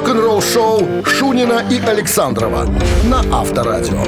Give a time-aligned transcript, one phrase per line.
[0.00, 2.64] рок-н-ролл-шоу Шунина и Александрова
[3.04, 4.02] на Авторадио.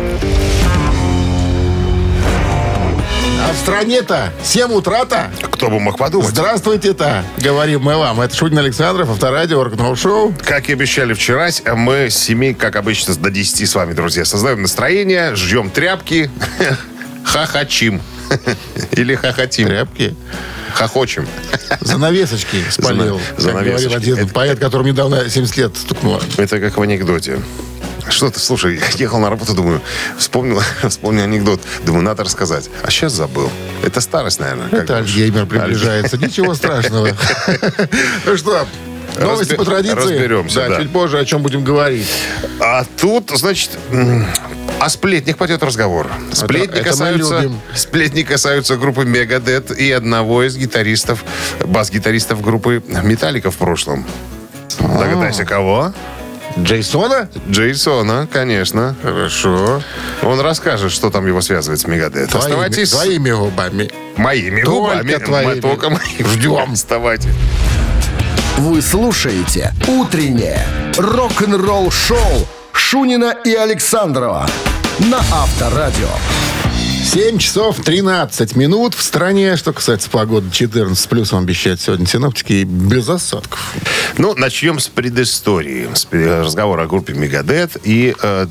[3.47, 5.31] А в стране-то 7 утра-то.
[5.51, 6.29] Кто бы мог подумать.
[6.29, 8.23] Здравствуйте-то, говорим мы вам.
[8.23, 13.15] Это Шутин Александров, Авторадио, рок шоу Как и обещали вчера, мы с 7, как обычно,
[13.15, 16.31] до 10 с вами, друзья, создаем настроение, ждем тряпки,
[17.25, 18.01] хахачим.
[18.93, 19.69] Или хохотим.
[19.69, 20.17] Тряпки.
[20.75, 21.27] Хохочем.
[21.81, 23.21] Занавесочки спалил.
[23.39, 23.87] Занавесочки.
[23.89, 26.21] Говорил один Это- поэт, которому недавно 70 лет стукнуло.
[26.37, 27.41] Это как в анекдоте.
[28.09, 29.81] Что ты, слушай, ехал на работу, думаю,
[30.19, 31.61] вспомнил, вспомнил анекдот.
[31.85, 32.69] Думаю, надо рассказать.
[32.83, 33.49] А сейчас забыл.
[33.85, 34.69] Это старость, наверное.
[34.71, 34.99] Это?
[34.99, 36.19] Альцгеймер приближается.
[36.19, 37.11] Ничего страшного.
[38.27, 38.67] Ну что,
[39.21, 39.95] новости Разбе- по традиции.
[39.97, 40.81] разберемся, да.
[40.81, 42.09] чуть позже о чем будем говорить.
[42.61, 43.71] А тут, значит,
[44.83, 46.09] о сплетнях пойдет разговор.
[46.33, 47.61] Сплетни, это мы касаются, любим.
[47.73, 51.25] сплетни касаются группы Мегадет и одного из гитаристов,
[51.65, 54.05] бас-гитаристов группы Металлика в прошлом.
[54.81, 54.99] А.
[54.99, 55.93] Догадайся, кого?
[56.59, 57.29] Джейсона?
[57.49, 58.97] Джейсона, конечно.
[59.03, 59.83] Хорошо.
[60.23, 62.31] Он расскажет, что там его связывает с Мегадет.
[62.31, 63.89] Твоими, Оставайтесь твоими губами.
[64.17, 65.25] моими Только губами.
[65.25, 65.61] твоими.
[65.61, 66.27] Только моими.
[66.35, 66.73] Ждем.
[66.73, 67.31] Оставайтесь.
[68.59, 70.67] Вы слушаете «Утреннее
[70.99, 74.47] рок-н-ролл-шоу» Шунина и Александрова
[74.99, 76.09] на Авторадио.
[77.05, 79.57] 7 часов 13 минут в стране.
[79.57, 83.75] Что касается погоды, 14 с плюсом обещают сегодня синоптики и без осадков.
[84.19, 85.89] Ну, начнем с предыстории.
[85.93, 88.47] С пре- разговора о группе Мегадет и э,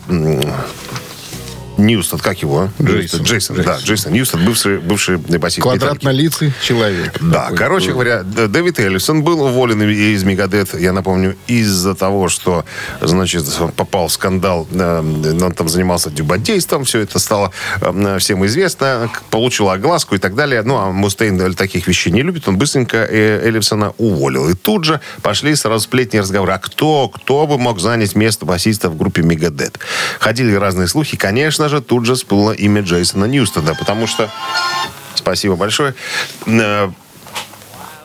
[1.78, 2.70] Ньюстон, как его?
[2.82, 3.22] Джейсон.
[3.24, 3.84] Джейсон, да, Джейсон.
[3.86, 5.62] Джейсон Ньюстон, бывший, бывший басист.
[5.62, 7.18] Квадратнолицый человек.
[7.22, 7.58] Да, Такой.
[7.58, 12.66] короче говоря, Дэвид Эллисон был уволен из Мегадет, я напомню, из-за того, что,
[13.00, 15.00] значит, попал в скандал, э,
[15.42, 20.62] он там занимался дюбодейством, все это стало э, всем известно, получил огласку и так далее.
[20.64, 24.50] Ну, а Мустейн таких вещей не любит, он быстренько э, Эллисона уволил.
[24.50, 26.54] И тут же пошли сразу сплетни разговоры.
[26.54, 29.80] А кто, кто бы мог занять место басиста в группе Мегадет?
[30.20, 31.18] Ходили разные слухи.
[31.18, 34.30] Конечно же, тут же всплыло имя Джейсона Ньюстона, потому что...
[35.16, 35.94] Спасибо большое.
[36.48, 36.90] Э,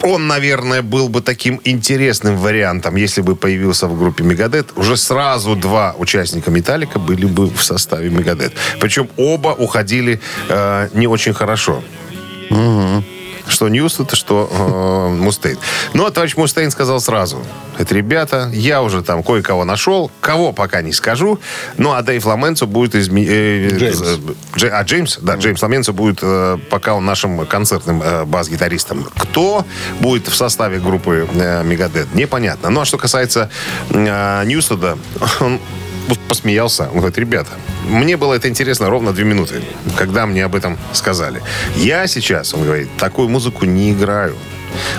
[0.03, 4.73] он, наверное, был бы таким интересным вариантом, если бы появился в группе Мегадет.
[4.77, 8.53] Уже сразу два участника Металлика были бы в составе Мегадет.
[8.81, 11.83] Причем оба уходили э, не очень хорошо.
[13.49, 15.59] Что Ньюстон, что э, Мустейн.
[15.95, 17.45] Но товарищ Мустейн сказал сразу.
[17.79, 20.11] Это, ребята, я уже там кое-кого нашел.
[20.21, 21.39] Кого пока не скажу.
[21.77, 22.95] Ну, а Дэйв Ламенцо будет...
[22.95, 23.25] Изме...
[23.25, 24.01] э, Джеймс.
[24.01, 24.17] э,
[24.57, 25.19] Дже- а, Джеймс?
[25.21, 29.05] Да, Джеймс Ламенцо будет э, пока он нашим концертным э, бас-гитаристом.
[29.17, 29.65] Кто
[30.01, 32.71] будет в составе группы э, Мегадет, непонятно.
[32.71, 33.51] Ну, а что касается
[33.91, 34.99] э, Ньюстеда,
[35.41, 35.61] он
[36.29, 36.85] посмеялся.
[36.93, 37.51] Он говорит, ребята,
[37.89, 39.63] мне было это интересно ровно две минуты,
[39.97, 41.43] когда мне об этом сказали.
[41.77, 44.37] Я сейчас, он говорит, такую музыку не играю.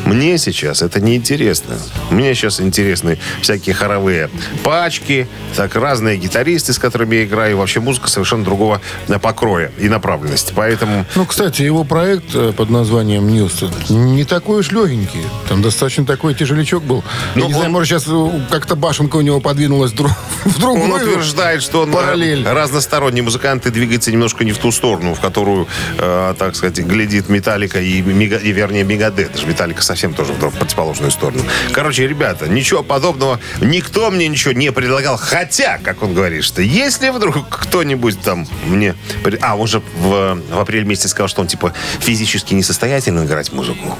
[0.05, 1.75] Мне сейчас это не интересно.
[2.09, 4.27] Мне сейчас интересны всякие хоровые
[4.63, 7.57] пачки, так разные гитаристы, с которыми я играю.
[7.57, 8.81] Вообще музыка совершенно другого
[9.21, 10.51] покроя и направленности.
[10.55, 15.21] Поэтому Ну, кстати, его проект э, под названием Ньюстон не такой уж легенький.
[15.47, 17.03] Там достаточно такой тяжелячок был.
[17.35, 20.09] Ну, Я не он- знаю, может, сейчас э, как-то башенка у него подвинулась дру-
[20.45, 22.43] в другую Он утверждает, что он параллель.
[22.45, 25.67] э, разносторонний музыкант и двигается немножко не в ту сторону, в которую,
[25.97, 29.31] э, так сказать, глядит Металлика и, Мега- и вернее, Мегадет.
[29.33, 31.43] Даже Металлика совсем тоже в противоположную сторону.
[31.71, 33.39] Короче, ребята, ничего подобного.
[33.61, 35.17] Никто мне ничего не предлагал.
[35.17, 38.95] Хотя, как он говорит, что если вдруг кто-нибудь там мне...
[39.41, 43.97] А, он же в, в апреле месяце сказал, что он, типа, физически несостоятельно играть музыку.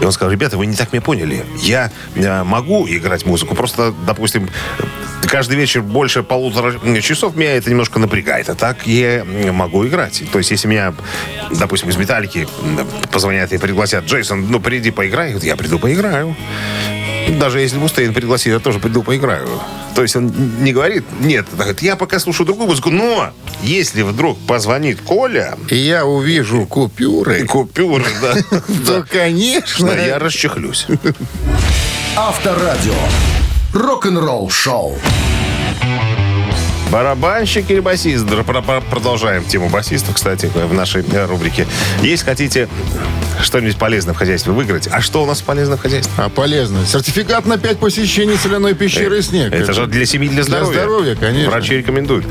[0.00, 1.44] И он сказал, ребята, вы не так меня поняли.
[1.60, 4.48] Я э, могу играть музыку, просто, допустим,
[5.26, 8.48] каждый вечер больше полутора часов меня это немножко напрягает.
[8.48, 10.22] А так я могу играть.
[10.32, 10.94] То есть, если меня,
[11.50, 12.46] допустим, из металлики
[13.12, 16.36] позвонят и пригласят, Джейсон, ну, приди поиграй, я приду поиграю.
[17.28, 19.48] Даже если Мустейн пригласит, я тоже приду поиграю.
[19.94, 23.30] То есть он не говорит, нет, он говорит, я пока слушаю другую музыку, но
[23.62, 29.90] если вдруг позвонит Коля, И я увижу купюры, купюры, да, то, конечно...
[29.90, 30.86] я расчехлюсь.
[32.16, 32.94] Авторадио.
[33.72, 34.96] Рок-н-ролл шоу.
[36.94, 38.24] Барабанщик или басист?
[38.88, 41.66] Продолжаем тему басистов, кстати, в нашей э, рубрике.
[42.02, 42.68] Если хотите
[43.42, 46.12] что-нибудь полезное в хозяйстве выиграть, а что у нас полезно в хозяйстве?
[46.16, 46.86] А полезно.
[46.86, 49.52] Сертификат на 5 посещений соляной пещеры «Снег».
[49.52, 50.72] Это же для семьи, для здоровья.
[50.72, 51.50] здоровья, конечно.
[51.50, 52.26] Врачи рекомендуют.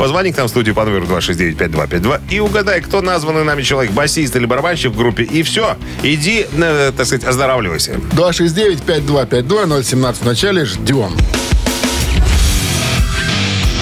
[0.00, 4.34] Позвони к нам в студию по номеру 269-5252 и угадай, кто названный нами человек, басист
[4.34, 5.22] или барабанщик в группе.
[5.22, 5.76] И все.
[6.02, 7.92] Иди, э, так сказать, оздоравливайся.
[8.16, 10.64] 269-5252-017 в начале.
[10.64, 11.14] Ждем.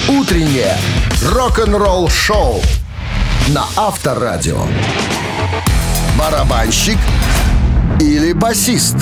[0.09, 0.75] Утреннее
[1.33, 2.61] рок-н-ролл шоу
[3.49, 4.61] на Авторадио.
[6.17, 6.97] Барабанщик
[7.99, 8.95] или басист?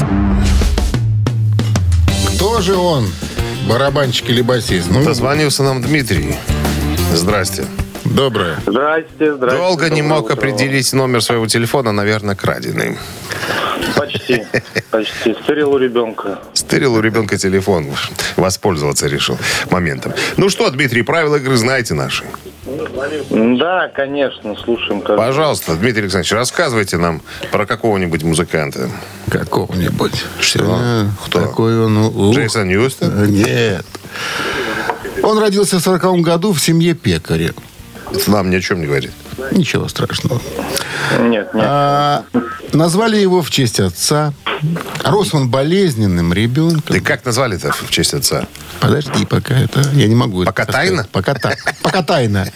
[2.35, 3.07] Кто же он?
[3.69, 4.87] барабанщик или басист?
[4.91, 6.35] Ну, Дозвонился нам Дмитрий.
[7.13, 7.65] Здрасте.
[8.03, 8.57] доброе.
[8.65, 9.57] Здрасте, здрасте.
[9.57, 10.33] Долго не мог утро.
[10.35, 12.97] определить номер своего телефона, наверное, краденый.
[13.95, 14.43] Почти,
[14.91, 15.35] почти.
[15.43, 16.39] Стырил у ребенка.
[16.75, 17.87] Стырил у ребенка телефон.
[18.35, 19.37] Воспользоваться решил
[19.71, 20.11] моментом.
[20.35, 22.25] Ну что, Дмитрий, правила игры знаете наши.
[23.29, 24.99] Да, конечно, слушаем.
[24.99, 25.15] Как...
[25.15, 27.21] Пожалуйста, Дмитрий Александрович, рассказывайте нам
[27.53, 28.89] про какого-нибудь музыканта.
[29.29, 30.25] Какого-нибудь.
[30.41, 30.59] Что?
[30.59, 31.39] Сегодня Кто?
[31.43, 31.95] Такой он...
[31.97, 32.35] ух.
[32.35, 33.23] Джейсон Ньюстон?
[33.23, 33.85] Э, Нет.
[35.23, 37.53] Он родился в 40 году в семье пекаря.
[38.11, 39.11] Это нам ни о чем не говорит.
[39.51, 40.41] Ничего страшного.
[41.19, 41.65] Нет, нет.
[41.67, 42.23] А,
[42.73, 44.33] назвали его в честь отца.
[45.03, 46.95] Рос он болезненным ребенком.
[46.95, 48.47] Ты как назвали-то в честь отца?
[48.79, 49.81] Подожди, пока это...
[49.93, 50.43] Я не могу...
[50.43, 51.07] это Пока тайна?
[51.11, 52.47] Пока, та- пока тайна.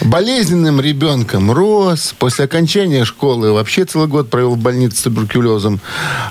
[0.00, 2.14] Болезненным ребенком рос.
[2.18, 5.80] После окончания школы вообще целый год провел в больнице с туберкулезом.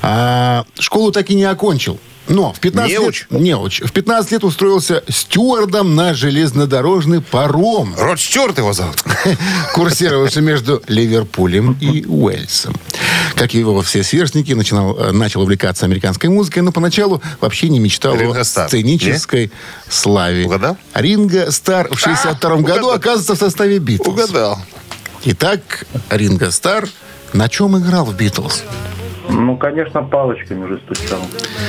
[0.02, 2.00] А школу так и не окончил.
[2.30, 3.28] Но в 15 Неуч?
[3.30, 3.42] лет...
[3.42, 3.82] Неуч.
[3.82, 9.04] В 15 лет устроился стюардом на железнодорожный паром, Род Стюарт его зовут.
[9.74, 12.76] курсировавший между Ливерпулем и Уэльсом.
[13.36, 17.80] Как и его все сверстники, начинал, э, начал увлекаться американской музыкой, но поначалу вообще не
[17.80, 19.52] мечтал Ринго о Стар, сценической
[19.90, 20.46] славе.
[20.46, 20.78] Угадал?
[20.94, 22.92] Ринго Стар в 62 году угадал.
[22.92, 24.08] оказывается в составе Битлз.
[24.08, 24.60] Угадал.
[25.26, 26.88] Итак, Ринго Стар
[27.34, 28.64] на чем играл в Битлз?
[29.30, 31.20] Ну, конечно, палочками же стучал.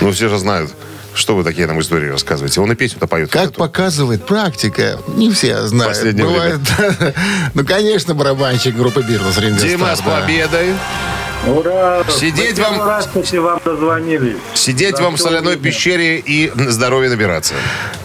[0.00, 0.70] Ну, все же знают,
[1.14, 2.60] что вы такие нам истории рассказываете.
[2.60, 3.30] Он и песню-то поет.
[3.30, 3.58] Как эту.
[3.58, 5.92] показывает практика, не все знают.
[5.94, 6.60] Последнее Бывает,
[7.54, 10.74] ну, конечно, барабанщик группы Битлз Дима, с победой.
[11.46, 12.02] Ура!
[12.10, 14.36] Сидеть вам- раз, кстати, вам дозвонились.
[14.54, 15.64] Сидеть Да, вам в соляной видно.
[15.70, 17.54] пещере и здоровье набираться.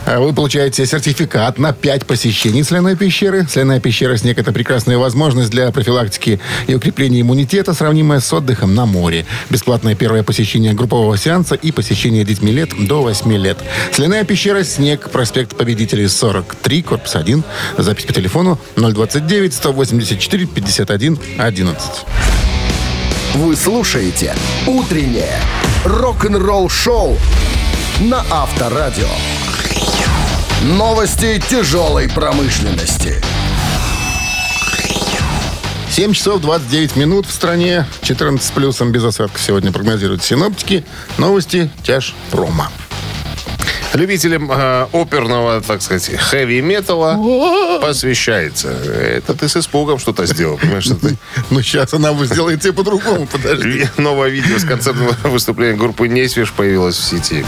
[0.07, 3.47] А Вы получаете сертификат на 5 посещений соляной пещеры.
[3.49, 8.85] Соляная пещера «Снег»— это прекрасная возможность для профилактики и укрепления иммунитета, сравнимая с отдыхом на
[8.85, 9.25] море.
[9.49, 13.57] Бесплатное первое посещение группового сеанса и посещение детьми лет до 8 лет.
[13.91, 17.43] Соляная пещера «Снег», проспект Победителей 43, корпус 1.
[17.79, 21.81] Запись по телефону 029 184 51 11.
[23.33, 24.35] Вы слушаете
[24.67, 25.39] «Утреннее
[25.83, 27.17] рок-н-ролл-шоу»
[28.01, 29.07] на Авторадио.
[30.65, 33.21] Новости тяжелой промышленности.
[35.91, 37.85] 7 часов 29 минут в стране.
[38.01, 40.83] 14 с плюсом без осадков сегодня прогнозируют синоптики.
[41.19, 42.69] Новости тяж промо.
[43.93, 48.69] Любителям э, оперного, так сказать, хэви-металла посвящается.
[48.69, 50.85] Это ты с испугом что-то сделал, понимаешь?
[50.85, 51.15] что ты-
[51.51, 53.87] Ну, сейчас она сделает тебе по-другому, подожди.
[53.97, 57.45] Новое видео с концертного выступления группы Нейсвиш появилось в сети.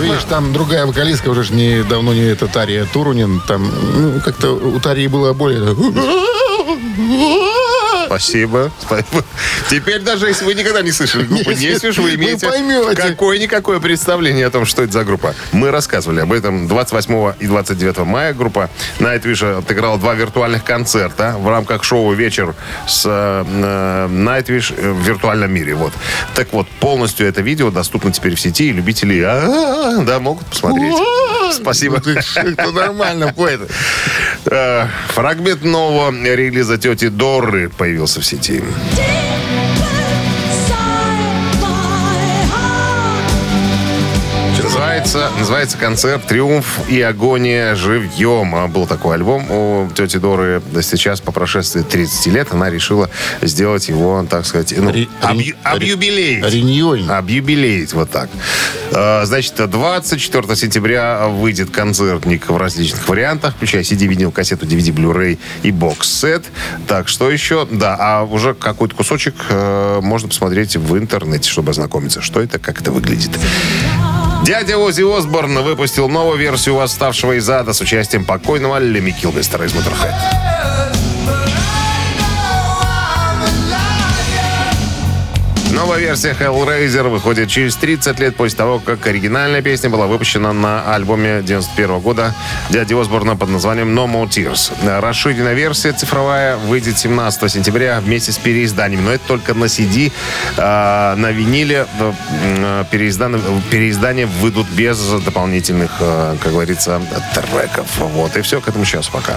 [0.00, 3.40] Видишь, там другая вокалистка, уже ж не, давно не это Тария Турунин.
[3.46, 5.74] Там, ну, как-то у Тарии было более...
[8.08, 8.72] Спасибо.
[8.80, 9.24] Спасибо.
[9.70, 12.48] Теперь даже если вы никогда не слышали группу Если Нейсвиш, вы имеете
[12.96, 15.34] какое-никакое представление о том, что это за группа.
[15.52, 18.32] Мы рассказывали об этом 28 и 29 мая.
[18.32, 22.54] Группа Nightwish отыграла два виртуальных концерта в рамках шоу «Вечер»
[22.86, 25.74] с э, э, Nightwish в виртуальном мире.
[25.74, 25.92] Вот.
[26.34, 30.94] Так вот, полностью это видео доступно теперь в сети, и любители а, да, могут посмотреть.
[31.52, 32.00] Спасибо.
[32.34, 33.60] Это нормально, поэт.
[34.46, 38.62] Э, Фрагмент нового релиза тети Дорры появился в сети.
[45.08, 48.54] Называется, называется концерт «Триумф и агония живьем».
[48.54, 50.60] А Был такой альбом у тети Доры.
[50.82, 53.08] Сейчас, по прошествии 30 лет, она решила
[53.40, 56.44] сделать его, так сказать, ну, Ри- объ- объюбилеить.
[56.52, 57.06] Риньоль.
[57.08, 58.28] Объюбилеет, вот так.
[58.90, 65.38] Э, Значит, 24 сентября выйдет концертник в различных вариантах, включая CD, винил, кассету, DVD, Blu-ray
[65.62, 66.44] и бокс-сет.
[66.86, 67.66] Так, что еще?
[67.70, 72.82] Да, а уже какой-то кусочек э, можно посмотреть в интернете, чтобы ознакомиться, что это, как
[72.82, 73.30] это выглядит.
[74.44, 79.72] Дядя Ози Осборн выпустил новую версию «Восставшего из ада» с участием покойного Леми Килмистера из
[79.72, 80.47] Motorhead.
[85.78, 90.92] Новая версия Hellraiser выходит через 30 лет после того, как оригинальная песня была выпущена на
[90.92, 92.34] альбоме 91 года
[92.68, 94.72] дяди Осборна под названием No More Tears.
[95.00, 99.04] Расширенная версия цифровая выйдет 17 сентября вместе с переизданием.
[99.04, 100.10] Но это только на CD.
[100.56, 107.00] А, на виниле э, м, переизданы- переиздания выйдут без дополнительных, э, как говорится,
[107.34, 107.86] треков.
[107.98, 108.60] Вот и все.
[108.60, 109.36] К этому сейчас пока.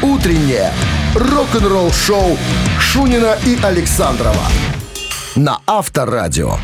[0.00, 0.72] Утреннее
[1.14, 2.38] рок-н-ролл-шоу
[2.80, 4.46] Шунина и Александрова
[5.38, 6.56] на Авторадио.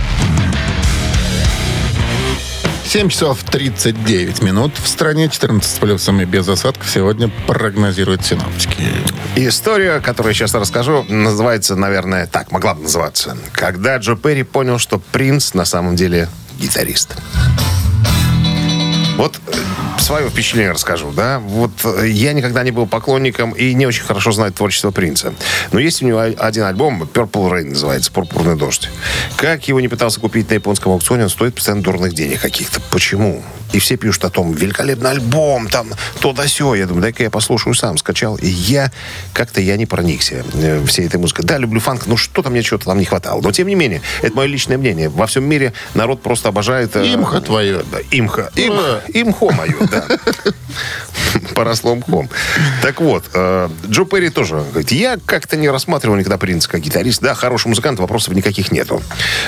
[2.84, 8.82] 7 часов 39 минут в стране, 14 с плюсом и без осадков сегодня прогнозируют синоптики.
[9.36, 13.36] История, которую я сейчас расскажу, называется, наверное, так, могла бы называться.
[13.52, 16.28] Когда Джо Перри понял, что принц на самом деле
[16.58, 17.16] гитарист.
[19.16, 19.40] Вот
[20.04, 21.38] свое впечатление расскажу, да.
[21.38, 25.34] Вот э, я никогда не был поклонником и не очень хорошо знаю творчество принца.
[25.72, 28.90] Но есть у него один альбом, Purple Rain называется, «Пурпурный дождь».
[29.36, 32.80] Как его не пытался купить на японском аукционе, он стоит постоянно дурных денег каких-то.
[32.90, 33.42] Почему?
[33.72, 35.88] И все пишут о том, великолепный альбом, там,
[36.20, 36.74] то да сё.
[36.74, 37.96] Я думаю, дай-ка я послушаю сам.
[37.98, 38.36] Скачал.
[38.36, 38.92] И я,
[39.32, 41.44] как-то я не проникся э, всей этой музыкой.
[41.44, 43.40] Да, люблю фанк, но что-то мне чего-то там не хватало.
[43.40, 45.08] Но, тем не менее, это мое личное мнение.
[45.08, 46.94] Во всем мире народ просто обожает...
[46.94, 47.82] э, Имха твое.
[47.90, 48.52] Да, имха.
[48.54, 48.74] Им,
[49.12, 50.52] имхо мое, да.
[51.54, 52.28] Поросло мхом.
[52.82, 57.20] Так вот, э, Джо Перри тоже говорит, я как-то не рассматривал никогда принца как гитарист.
[57.20, 59.02] Да, хороший музыкант, вопросов никаких нету.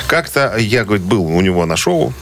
[0.07, 2.13] Как-то я, говорит, был у него на шоу,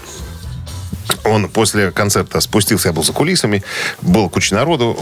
[1.25, 3.63] он после концерта спустился, я был за кулисами,
[4.03, 4.97] было куча народу.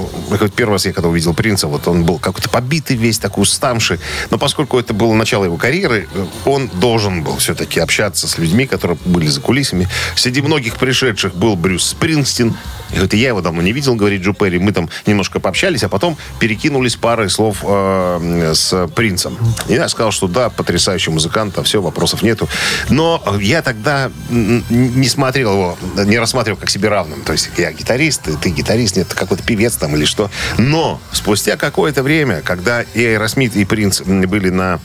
[0.55, 3.99] Первый раз я когда увидел принца, вот он был какой-то побитый весь, такой уставший.
[4.31, 6.09] Но поскольку это было начало его карьеры,
[6.45, 9.89] он должен был все-таки общаться с людьми, которые были за кулисами.
[10.15, 12.55] Среди многих пришедших был Брюс Спрингстин.
[12.93, 14.59] И говорит, я его давно не видел, говорит Джо Перри.
[14.59, 19.37] Мы там немножко пообщались, а потом перекинулись парой слов э, с принцем.
[19.69, 22.49] И я сказал, что да, потрясающий музыкант, а все, вопросов нету.
[22.89, 27.23] Но я тогда не смотрел его, не рассматривал как себе равным.
[27.23, 30.31] То есть я гитарист, ты гитарист, нет, какой-то певец там или что.
[30.59, 34.81] Но спустя какое-то время, когда и Аэросмит, и Принц были на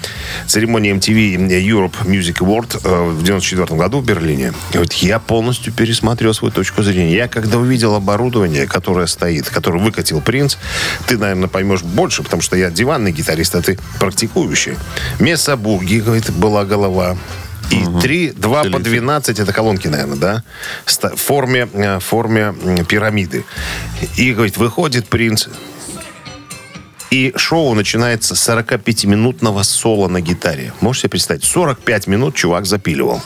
[0.48, 6.34] церемонии MTV Europe Music Award э, в 94 году в Берлине, вот я полностью пересмотрел
[6.34, 7.14] свою точку зрения.
[7.14, 10.58] Я когда увидел оборудование, которое стоит, которое выкатил Принц,
[11.08, 14.75] ты, наверное, поймешь больше, потому что я диванный гитарист, а ты практикующий.
[15.20, 17.18] Месса Буги, говорит, была голова.
[17.70, 20.44] И три, два по 12, это колонки, наверное, да?
[20.86, 22.56] В форме, э, форме
[22.88, 23.44] пирамиды.
[24.16, 25.48] И, говорит, выходит принц,
[27.10, 30.74] и шоу начинается с 45-минутного соло на гитаре.
[30.82, 31.44] Можете себе представить?
[31.46, 33.22] 45 минут чувак запиливал.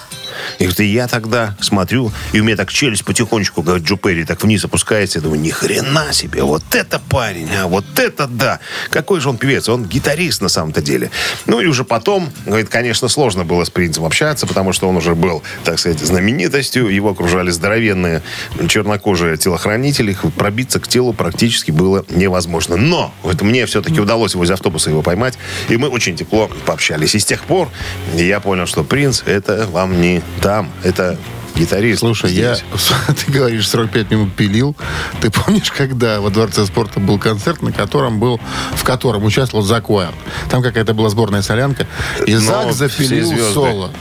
[0.59, 4.25] И говорит, и я тогда смотрю, и у меня так челюсть потихонечку, говорит, Джо Перри,
[4.25, 5.19] так вниз опускается.
[5.19, 8.59] Я думаю, ни хрена себе, вот это парень, а вот это да.
[8.89, 11.11] Какой же он певец, он гитарист на самом-то деле.
[11.45, 15.15] Ну и уже потом, говорит, конечно, сложно было с принцем общаться, потому что он уже
[15.15, 16.87] был, так сказать, знаменитостью.
[16.87, 18.21] Его окружали здоровенные
[18.67, 20.17] чернокожие телохранители.
[20.35, 22.77] Пробиться к телу практически было невозможно.
[22.77, 25.37] Но вот мне все-таки удалось возле автобуса его поймать,
[25.69, 27.15] и мы очень тепло пообщались.
[27.15, 27.69] И с тех пор
[28.15, 31.17] я понял, что принц это вам не там, это
[31.55, 31.99] гитарист.
[31.99, 32.65] Слушай, я, здесь.
[33.25, 34.75] ты говоришь, 45 минут пилил.
[35.21, 38.39] Ты помнишь, когда во Дворце спорта был концерт, на котором был,
[38.75, 40.15] в котором участвовал Зак Уайлд?
[40.49, 41.87] Там какая-то была сборная солянка,
[42.25, 43.91] и Но Зак запилил соло.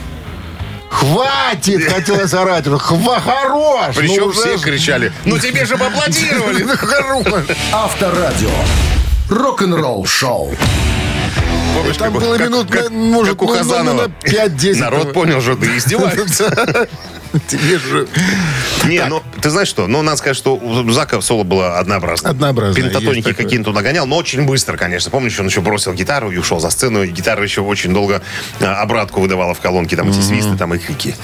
[0.89, 2.65] Хватит, хотелось орать.
[2.65, 3.95] Хва, хорош!
[3.95, 6.63] Причем ну все кричали, ну тебе же аплодировали.
[6.71, 7.45] Ну, Хорош!
[7.71, 8.49] Авторадио.
[9.29, 10.53] Рок-н-ролл шоу.
[11.75, 14.07] Помнишь, Там как- было как- минут, как- может, как у ну, ну, ну, Хазанова.
[14.07, 14.79] на 5-10.
[14.79, 16.87] Народ понял, что ты издеваешься.
[17.47, 18.07] Тебе же...
[18.85, 19.87] Не, ну, ты знаешь что?
[19.87, 21.77] Ну, надо сказать, что у Зака соло было.
[21.79, 22.31] Однообразное,
[22.67, 25.11] есть Пентатоники какие-то туда гонял, но очень быстро, конечно.
[25.11, 28.21] Помнишь, он еще бросил гитару и ушел за сцену, и гитара еще очень долго
[28.59, 31.15] а, обратку выдавала в колонке, там эти свисты, там и крики.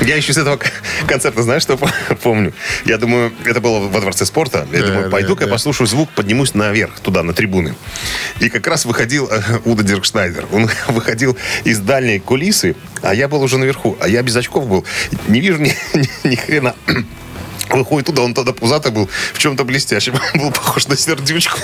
[0.00, 0.58] Я еще с этого
[1.06, 1.78] концерта, знаешь, что
[2.22, 2.52] помню?
[2.84, 4.66] Я думаю, это было во Дворце спорта.
[4.72, 7.74] Я думаю, пойду-ка я послушаю звук, поднимусь наверх, туда, на трибуны.
[8.40, 10.46] И как раз выходил э, Уда Диркшнайдер.
[10.52, 13.96] Он выходил из дальней кулисы, а я был уже наверху.
[14.00, 14.84] А я без очков был.
[15.28, 16.74] Не вижу ни, ни- ни хрена.
[17.70, 20.14] Выходит туда, он тогда пузатый был, в чем-то блестящем.
[20.34, 21.58] Был похож на сердючку.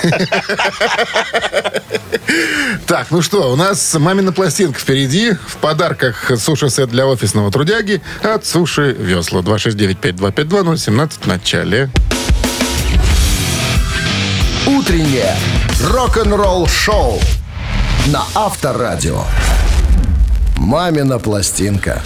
[2.86, 5.32] Так, ну что, у нас мамина пластинка впереди.
[5.32, 9.40] В подарках суши-сет для офисного трудяги от Суши Весла.
[9.42, 11.90] 269-5252-017 в начале.
[14.66, 15.36] Утреннее
[15.82, 17.20] рок-н-ролл шоу
[18.06, 19.24] на Авторадио.
[20.58, 22.02] Мамина пластинка.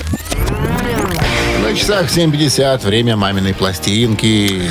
[1.63, 2.87] На часах 7.50.
[2.87, 4.71] Время маминой пластинки.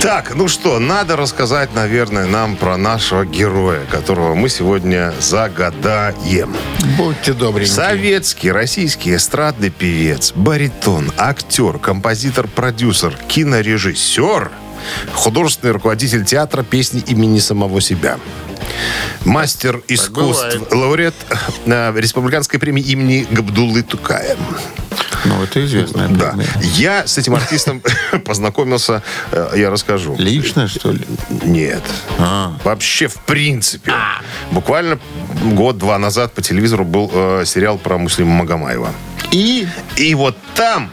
[0.00, 6.56] Так, ну что, надо рассказать, наверное, нам про нашего героя, которого мы сегодня загадаем.
[6.96, 7.74] Будьте добренькие.
[7.74, 14.50] Советский, российский эстрадный певец, баритон, актер, композитор, продюсер, кинорежиссер,
[15.12, 18.18] художественный руководитель театра песни имени самого себя.
[19.24, 20.72] Мастер искусств, бывает.
[20.72, 21.14] лауреат
[21.66, 24.36] э, республиканской премии имени Габдуллы Тукая.
[25.24, 26.34] Ну, это известная Да.
[26.76, 27.82] Я с этим артистом
[28.24, 30.16] познакомился, э, я расскажу.
[30.18, 31.00] Лично, что ли?
[31.44, 31.82] Нет.
[32.18, 32.56] А.
[32.64, 33.92] Вообще, в принципе.
[34.50, 34.98] Буквально
[35.42, 38.92] год-два назад по телевизору был э, сериал про Муслима Магомаева.
[39.30, 40.90] И И вот там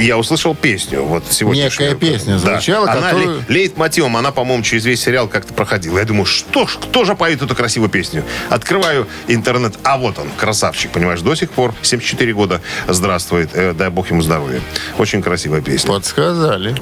[0.00, 1.02] я услышал песню.
[1.04, 1.64] Вот сегодня.
[1.64, 5.98] Некая песня звучала, Она которую- ле- лейтмотивом, она, по-моему, через весь сериал как-то проходила.
[5.98, 8.24] Я думаю, что ж, кто же поет эту красивую песню?
[8.48, 13.90] Открываю интернет, а вот он, красавчик, понимаешь, до сих пор, 74 года, здравствует, э, дай
[13.90, 14.60] бог ему здоровья.
[14.98, 15.88] Очень красивая песня.
[15.92, 16.74] Подсказали.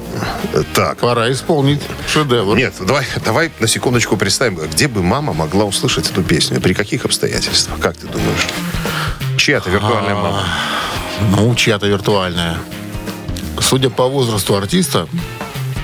[0.53, 0.97] Э, Так.
[0.99, 2.55] Пора исполнить шедевр.
[2.55, 7.05] Нет, давай, давай на секундочку представим, где бы мама могла услышать эту песню, при каких
[7.05, 8.47] обстоятельствах, как ты думаешь?
[9.37, 10.43] Чья-то виртуальная А, мама.
[11.31, 12.57] Ну, чья-то виртуальная.
[13.61, 15.07] Судя по возрасту артиста,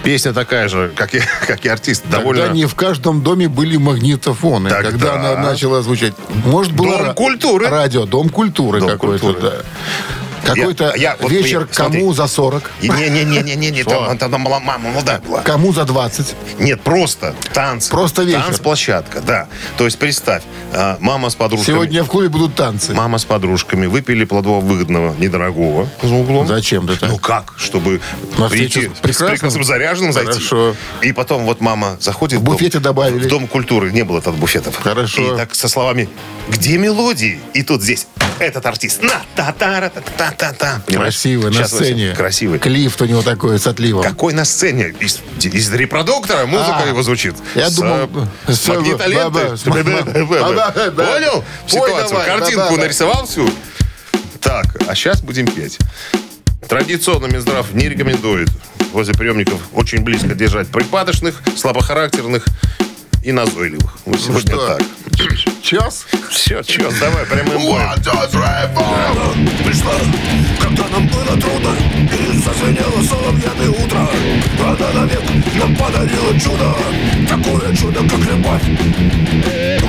[0.03, 2.41] Песня такая же, как и, как и артист, довольно...
[2.43, 4.69] тогда не в каждом доме были магнитофоны.
[4.69, 6.13] Тогда- Когда она начала звучать.
[6.45, 7.67] Может, было Дом ра- культуры.
[7.69, 9.51] Радио, дом культуры Дом какой-то, культуры.
[9.57, 9.63] да.
[10.45, 11.99] Какой-то Я- я вот вечер понял, смотри.
[11.99, 15.41] кому за 40, Не-не-не-не-не, там, там мала- мама молодая была.
[15.41, 16.35] кому за 20.
[16.59, 17.89] Нет, просто танцы.
[17.91, 18.43] Просто вечер.
[18.43, 19.47] Танцплощадка, да.
[19.77, 21.75] То есть представь, а, мама с подружками...
[21.75, 22.93] Сегодня в клубе будут танцы.
[22.93, 26.47] Мама с подружками выпили плодового выгодного, недорогого за углом.
[26.47, 27.09] Зачем ты так?
[27.09, 27.53] Ну как?
[27.57, 28.01] Чтобы
[28.37, 29.63] На прийти с прекрасным?
[29.63, 30.31] заряженным зайти.
[30.33, 30.75] Хорошо.
[31.01, 32.39] И потом вот мама заходит...
[32.39, 33.25] В буфете дом, добавили.
[33.25, 33.91] В дом культуры.
[33.91, 34.75] Не было тогда буфетов.
[34.81, 35.33] Хорошо.
[35.33, 36.09] И так со словами
[36.49, 38.07] «Где мелодии?» И тут здесь
[38.39, 39.01] этот артист.
[39.01, 42.13] На, та та та та та та Красивый, на сцене.
[42.15, 42.59] Красивый.
[42.59, 44.03] Клифт у него такой с отливом.
[44.03, 44.93] Какой на сцене?
[44.99, 47.35] Из, из репродуктора музыка А, его звучит.
[47.55, 48.09] я С, думал,
[48.47, 49.39] с- магнитоленты.
[50.95, 51.43] Понял?
[51.67, 52.19] Ситуацию.
[52.25, 53.49] Картинку нарисовал всю.
[54.41, 55.77] Так, а сейчас будем петь.
[56.67, 58.49] Традиционно Минздрав не рекомендует
[58.91, 62.45] возле приемников очень близко держать припадочных, слабохарактерных
[63.23, 63.97] и назойливых.
[64.05, 64.67] Вот сегодня что?
[64.77, 64.81] так.
[65.63, 66.05] Час?
[66.29, 67.89] Все, чё, давай прямым боем.
[69.75, 69.91] Пришла,
[70.61, 71.69] когда нам было трудно
[72.45, 74.07] зазвенело соловьяное утро.
[74.59, 75.23] Она навек
[75.59, 76.75] нам подарила чудо.
[77.27, 78.61] Такое чудо, как любовь.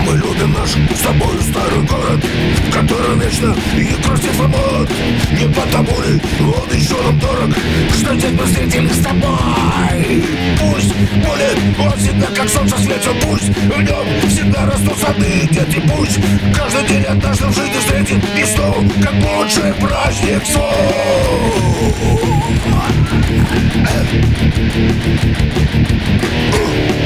[0.06, 2.24] Мы любим наш с тобою старый город
[2.68, 4.88] В котором вечно и красив и молод
[5.32, 7.50] Не потому ли он еще нам дорог?
[7.92, 10.24] Что здесь мы встретились с тобой?
[10.60, 13.16] Пусть будет он всегда как солнце светит.
[13.22, 16.18] Пусть в нем всегда растут сады Дети пусть
[16.56, 20.42] каждый день однажды в жизни встретит весну Как лучший праздник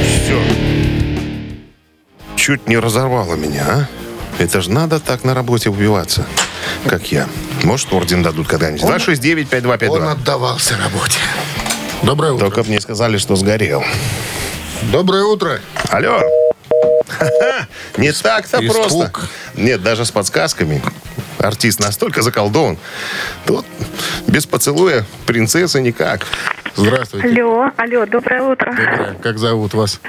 [0.07, 0.43] Все.
[2.37, 3.87] Чуть не разорвало меня, а?
[4.39, 6.27] Это же надо так на работе убиваться,
[6.87, 7.29] как я.
[7.63, 8.83] Может, орден дадут когда-нибудь.
[8.83, 9.89] 269-5252.
[9.89, 11.19] Он отдавался работе.
[12.03, 12.47] Доброе утро.
[12.47, 13.85] Только мне сказали, что сгорел.
[14.91, 15.61] Доброе утро.
[15.91, 16.23] Алло.
[17.19, 19.13] Ха-ха, Не так-то просто.
[19.55, 20.83] Нет, даже с подсказками.
[21.39, 22.79] Артист настолько заколдован.
[23.47, 23.65] Тут
[24.27, 26.27] без поцелуя принцессы никак.
[26.77, 27.29] Здравствуйте.
[27.29, 28.71] Алло, алло, доброе утро.
[28.71, 29.15] Доброе.
[29.23, 30.01] Как зовут вас?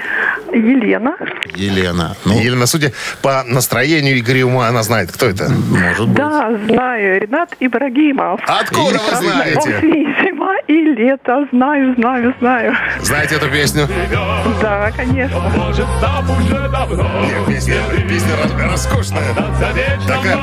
[0.52, 1.16] Елена.
[1.54, 2.16] Елена.
[2.24, 5.48] Ну, Елена, судя по настроению Игоря Ума, она знает, кто это.
[5.50, 6.16] может быть.
[6.16, 8.40] Да, знаю, Ренат Ибрагимов.
[8.46, 9.80] Откуда вы знаете?
[9.80, 12.74] Зима и лето, знаю, знаю, знаю.
[13.02, 13.88] Знаете эту песню?
[14.60, 15.42] Да, конечно.
[17.22, 17.74] Нет, песня,
[18.08, 18.30] песня
[18.70, 19.34] роскошная.
[20.06, 20.38] Такая,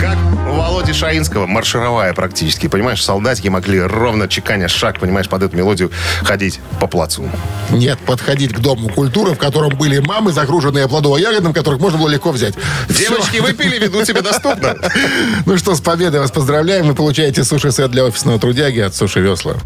[0.00, 0.16] как
[0.50, 2.66] у Володи Шаинского, маршировая практически.
[2.68, 5.90] Понимаешь, солдатики могли ровно чеканя шаг, понимаешь, под эту мелодию
[6.22, 7.28] ходить по плацу.
[7.70, 12.32] Нет, подходить к Дому культуры, в котором были мамы, загруженные плодово-ягодным, которых можно было легко
[12.32, 12.54] взять.
[12.88, 13.42] Девочки Всё.
[13.42, 14.74] выпили, ведут себя доступно.
[15.46, 16.86] Ну что, с победой вас поздравляем.
[16.86, 19.56] Вы получаете суши-сет для офисного трудяги от Суши Весла.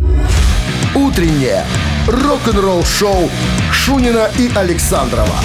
[0.95, 1.65] Утреннее
[2.09, 3.31] рок-н-ролл-шоу
[3.73, 5.37] Шунина и Александрова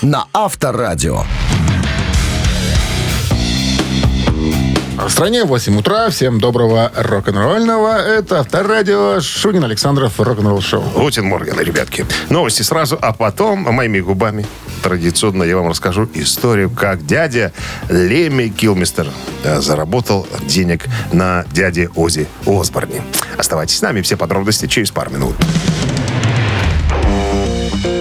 [0.00, 1.24] на Авторадио.
[4.96, 6.10] В стране 8 утра.
[6.10, 7.96] Всем доброго рок-н-ролльного.
[7.96, 10.82] Это Авторадио Шунин Александров рок-н-ролл шоу.
[10.94, 12.06] Гутин Морган, ребятки.
[12.28, 14.46] Новости сразу, а потом моими губами
[14.82, 17.52] традиционно я вам расскажу историю, как дядя
[17.88, 19.08] Леми Килмистер
[19.44, 23.02] э, заработал денег на дяде Ози Осборне.
[23.38, 25.34] Оставайтесь с нами, все подробности через пару минут.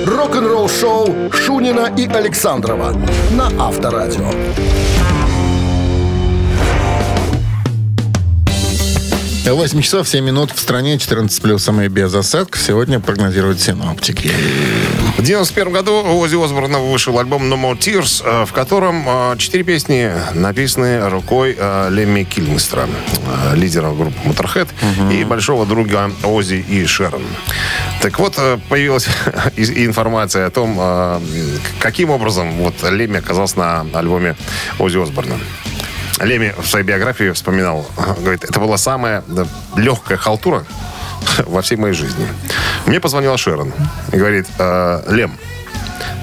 [0.06, 2.94] Рок-н-ролл-шоу Шунина и Александрова
[3.32, 4.30] на Авторадио.
[9.46, 12.62] 8 часов 7 минут в стране, 14 плюсом и без осадков.
[12.62, 14.32] Сегодня прогнозируют синоптики.
[15.18, 19.36] В 91 году у Ози Осборна вышел альбом No More Tears, э, в котором э,
[19.38, 22.88] четыре песни написаны рукой э, Лемми Килмистера,
[23.52, 24.70] э, лидера группы Motorhead
[25.12, 27.24] и большого друга Ози и Шерон.
[28.02, 29.08] Так вот, появилась
[29.58, 31.22] информация о том,
[31.80, 34.36] каким образом вот Лемми оказался на альбоме
[34.80, 35.38] Ози Осборна.
[36.24, 37.86] Леми в своей биографии вспоминал,
[38.20, 39.24] говорит, это была самая
[39.76, 40.66] легкая халтура
[41.46, 42.28] во всей моей жизни.
[42.86, 43.74] Мне позвонила Шерон
[44.12, 45.38] и говорит, «Э, Лем,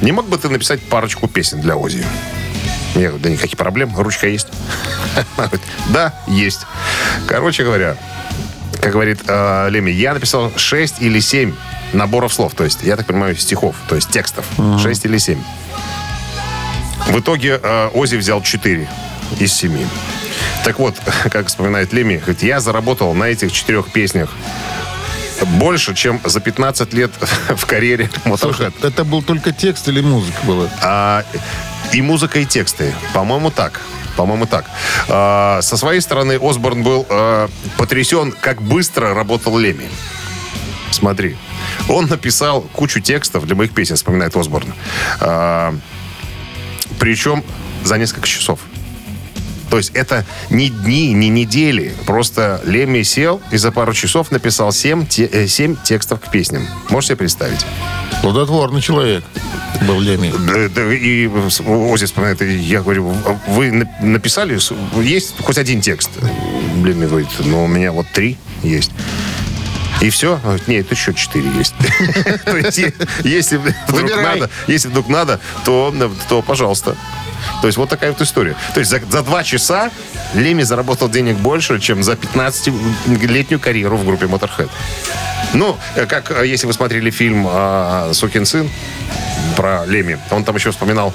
[0.01, 2.05] не мог бы ты написать парочку песен для Ози?
[2.95, 4.49] Я говорю, да никаких проблем, ручка есть.
[5.37, 6.67] Она говорит, да, есть.
[7.27, 7.97] Короче говоря,
[8.81, 11.55] как говорит э, Леми, я написал 6 или 7
[11.93, 12.55] наборов слов.
[12.55, 14.47] То есть, я так понимаю, стихов, то есть текстов.
[14.83, 15.39] 6 или 7.
[17.09, 18.89] В итоге э, Ози взял 4
[19.39, 19.87] из 7.
[20.65, 20.95] Так вот,
[21.31, 24.31] как вспоминает Леми, говорит, я заработал на этих четырех песнях
[25.45, 27.13] больше, чем за 15 лет
[27.57, 28.87] в карьере Слушай, Motorhead.
[28.87, 30.69] это был только текст или музыка была?
[30.83, 31.25] А,
[31.93, 32.93] и музыка, и тексты.
[33.15, 33.81] По-моему, так.
[34.17, 34.65] По-моему, так.
[35.09, 39.89] А, со своей стороны, Осборн был а, потрясен, как быстро работал Леми.
[40.91, 41.37] Смотри.
[41.89, 44.75] Он написал кучу текстов для моих песен, вспоминает Осборн.
[45.21, 45.75] А,
[46.99, 47.45] причем
[47.85, 48.61] за несколько часов.
[49.71, 51.95] То есть это не дни, не недели.
[52.07, 55.07] Просто Леми сел и за пару часов написал 7,
[55.85, 56.67] текстов к песням.
[56.89, 57.65] Можете себе представить?
[58.23, 59.25] Плодотворный человек
[59.87, 60.33] был Леми.
[60.47, 63.15] Да, да, и Ози вспоминает, и я говорю,
[63.47, 64.59] вы на- написали,
[65.03, 66.11] есть хоть один текст?
[66.75, 68.91] Мне говорит, ну, у меня вот три есть.
[70.01, 70.41] И все?
[70.67, 71.75] Нет, еще четыре есть.
[72.45, 72.81] То есть,
[73.25, 73.57] если
[73.89, 75.93] вдруг надо, если вдруг надо, то,
[76.29, 76.97] то пожалуйста.
[77.61, 78.55] То есть вот такая вот история.
[78.75, 79.91] То есть за, за два часа
[80.35, 84.69] Леми заработал денег больше, чем за 15-летнюю карьеру в группе Motorhead.
[85.55, 88.69] Ну, э, как э, если вы смотрели фильм а, «Сукин сын»,
[89.57, 90.19] про Леми.
[90.31, 91.13] Он там еще вспоминал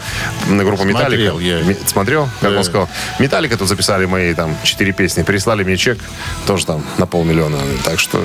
[0.50, 1.38] м, группу Смотрел Металлика.
[1.40, 1.62] я.
[1.62, 2.28] Ми- Смотрел?
[2.42, 2.58] Как Да.
[2.58, 2.90] он сказал.
[3.20, 5.24] Металлика тут записали мои там четыре песни.
[5.24, 5.98] Прислали мне чек
[6.46, 7.58] тоже там на полмиллиона.
[7.86, 8.22] Так что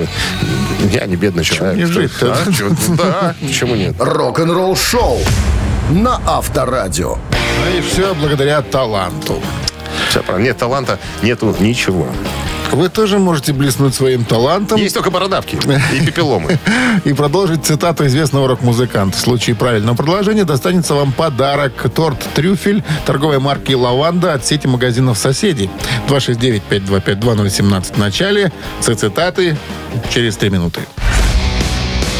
[0.92, 1.76] я не бедный человек.
[1.76, 2.04] не?
[2.28, 3.94] А, чё- Да, почему нет?
[4.00, 5.20] Рок-н-ролл шоу
[5.90, 7.18] на Авторадио.
[7.66, 9.40] А и все благодаря таланту.
[10.10, 10.46] Всё правильно.
[10.48, 12.06] Нет таланта, нету ничего.
[12.70, 15.58] Вы тоже можете блеснуть своим талантом Есть только бородавки
[15.94, 16.58] и пепеломы.
[17.04, 19.16] и продолжить цитату известного рок-музыканта.
[19.16, 21.72] В случае правильного предложения достанется вам подарок.
[21.94, 25.70] Торт «Трюфель» торговой марки «Лаванда» от сети магазинов «Соседи».
[26.08, 28.52] 269-525-2017 в начале.
[28.80, 29.56] Все цитаты
[30.10, 30.82] через три минуты.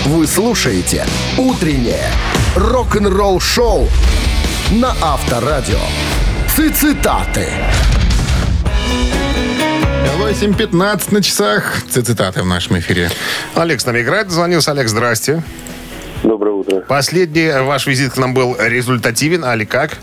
[0.06, 1.04] Вы слушаете
[1.36, 2.10] «Утреннее
[2.56, 3.86] рок-н-ролл-шоу»
[4.72, 5.78] на Авторадио.
[6.74, 7.46] Цитаты.
[10.18, 11.82] 8.15 на часах.
[11.88, 13.08] Цитаты в нашем эфире.
[13.54, 14.30] Олег с нами играет.
[14.30, 14.72] Звонился.
[14.72, 15.42] Олег, здрасте.
[16.22, 16.80] Доброе утро.
[16.80, 19.96] Последний ваш визит к нам был результативен, али как?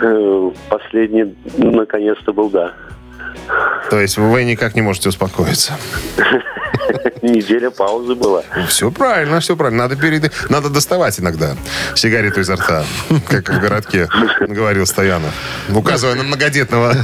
[0.00, 2.72] Э, Последний, наконец-то, был, да.
[3.90, 5.76] То есть вы никак не можете успокоиться.
[7.22, 8.42] Неделя паузы была.
[8.68, 9.84] Все правильно, все правильно.
[9.84, 10.32] Надо, перед...
[10.50, 11.54] Надо доставать иногда
[11.94, 12.84] сигарету изо рта,
[13.28, 14.08] как в городке
[14.40, 15.30] говорил Стоянов,
[15.68, 16.96] указывая на многодетного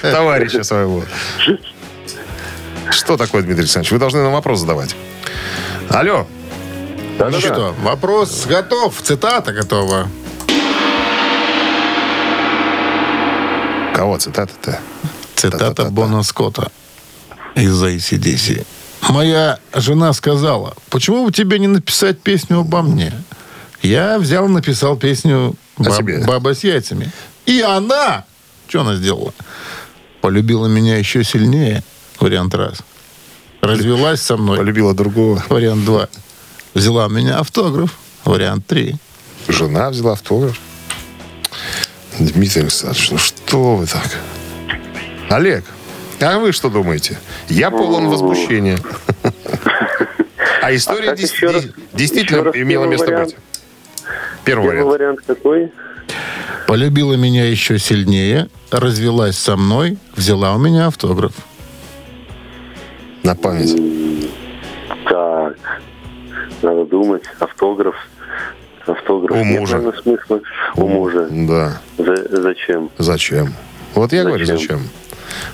[0.00, 1.02] товарища своего.
[2.90, 3.92] Что такое, Дмитрий Александрович?
[3.92, 4.94] Вы должны нам вопрос задавать.
[5.90, 6.26] Алло.
[7.18, 10.08] Ну что, вопрос готов, цитата готова.
[13.94, 14.78] Кого цитата-то?
[15.50, 15.84] Цитата.
[15.90, 16.70] Бона Скотта
[17.54, 18.66] из ACDC.
[19.10, 23.12] Моя жена сказала, почему бы тебе не написать песню обо мне?
[23.82, 26.24] Я взял и написал песню «Баб-.
[26.26, 27.12] «Баба с яйцами».
[27.44, 28.24] И она,
[28.66, 29.34] что она сделала?
[30.22, 31.82] Полюбила меня еще сильнее,
[32.18, 32.78] вариант раз.
[33.60, 35.44] Развелась со мной, Полюбила другого.
[35.50, 36.08] вариант два.
[36.72, 38.96] Взяла у меня автограф, вариант три.
[39.48, 40.58] Жена взяла автограф.
[42.18, 44.08] Дмитрий Александрович, ну что вы так?
[45.30, 45.64] Олег,
[46.20, 47.18] а вы что думаете?
[47.48, 48.78] Я полон возмущения.
[50.62, 53.34] А история А действительно имела место вариант?
[53.34, 53.36] быть.
[54.44, 54.88] Первый Первый вариант.
[54.90, 55.72] вариант какой?
[56.66, 61.32] Полюбила меня еще сильнее, развелась со мной, взяла у меня автограф.
[63.22, 63.74] На память.
[65.06, 65.56] Так,
[66.62, 67.22] надо думать.
[67.38, 67.94] Автограф.
[68.86, 69.36] Автограф.
[69.38, 69.76] У Нет, мужа.
[69.78, 70.40] наверное, смысла.
[70.76, 71.28] У мужа.
[71.30, 71.80] Да.
[71.98, 72.90] За- зачем?
[72.98, 73.54] Зачем?
[73.94, 74.80] Вот я говорю, Зачем?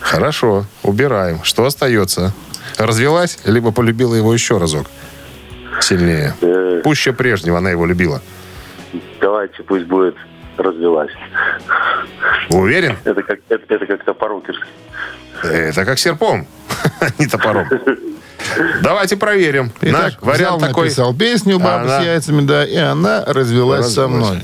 [0.01, 1.43] Хорошо, убираем.
[1.45, 2.33] Что остается?
[2.79, 4.87] Развелась, либо полюбила его еще разок?
[5.81, 6.35] Сильнее.
[6.40, 8.21] Э, Пуще прежнего она его любила.
[9.21, 10.16] давайте пусть будет
[10.57, 11.12] развелась.
[12.51, 12.97] Уверен?
[13.05, 14.64] Это как это, это как-то по-рокерски.
[15.43, 16.47] Это как серпом,
[17.01, 17.66] а не топором.
[18.83, 19.73] Давайте проверим.
[19.81, 20.85] Итак, Наш вариант взял, такой.
[20.85, 24.29] написал песню «Баба Она- с яйцами», да, и она развелась, со Развелась.
[24.31, 24.43] мной.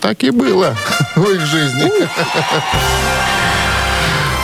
[0.00, 0.74] Так и было
[1.16, 1.90] в их жизни.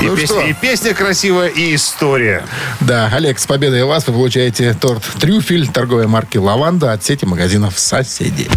[0.01, 0.41] И, Ну песня, что?
[0.47, 2.45] и песня красивая, и история.
[2.81, 7.79] Да, Олег, с победой вас вы получаете торт «Трюфель» торговой марки «Лаванда» от сети магазинов
[7.79, 8.49] «Соседи».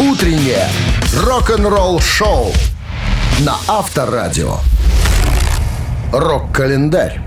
[0.00, 0.68] Утреннее
[1.22, 2.52] рок-н-ролл-шоу
[3.40, 4.58] на Авторадио.
[6.12, 7.20] Рок-календарь.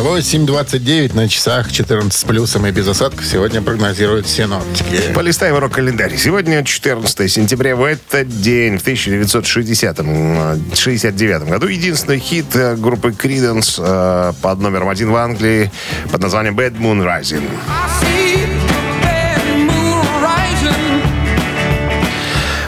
[0.00, 3.26] 8.29 на часах, 14 с плюсом и без осадков.
[3.26, 5.12] Сегодня прогнозируют синоптики.
[5.14, 6.16] Полистаем рок-календарь.
[6.16, 7.76] Сегодня 14 сентября.
[7.76, 15.10] В этот день, в 1969 году, единственный хит э, группы Creedence э, под номером один
[15.10, 15.70] в Англии
[16.10, 17.42] под названием Bad Moon Rising.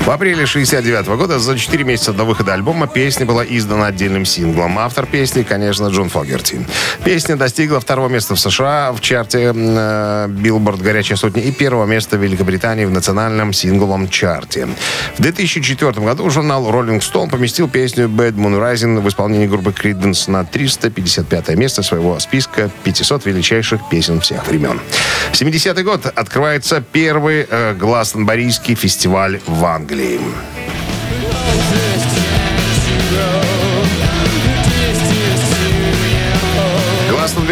[0.04, 4.78] В апреле 69 года, за 4 месяца до выхода альбома, песня была издана отдельным синглом.
[4.78, 6.66] Автор песни, конечно, Джон Фогерти.
[7.04, 12.18] Песня достигла второго места в США в чарте э, Billboard «Горячая сотня» и первого места
[12.18, 14.68] в Великобритании в национальном сингловом чарте.
[15.16, 20.30] В 2004 году журнал Rolling Stone поместил песню Bad Moon Rising в исполнении группы Creedence
[20.30, 24.80] на 355 место своего списка 500 величайших песен всех времен.
[25.32, 29.93] 70-й год открывается первый э, Гластонборийский фестиваль в Англии.
[29.94, 30.63] Glee.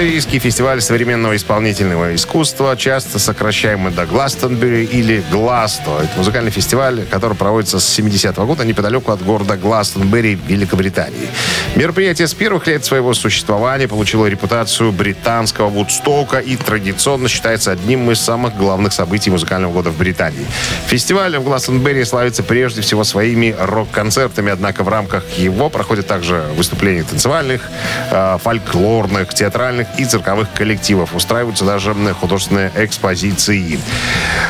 [0.03, 6.01] Гластонберийский фестиваль современного исполнительного искусства, часто сокращаемый до Гластонбери или Гласто.
[6.03, 11.29] Это музыкальный фестиваль, который проводится с 70-го года неподалеку от города Гластонбери Великобритании.
[11.77, 18.21] Мероприятие с первых лет своего существования получило репутацию британского Вудстока и традиционно считается одним из
[18.21, 20.45] самых главных событий музыкального года в Британии.
[20.89, 27.05] Фестиваль в Гластонбери славится прежде всего своими рок-концертами, однако в рамках его проходят также выступления
[27.05, 27.63] танцевальных,
[28.11, 31.15] э, фольклорных, театральных и цирковых коллективов.
[31.15, 33.79] Устраиваются даже художественные экспозиции.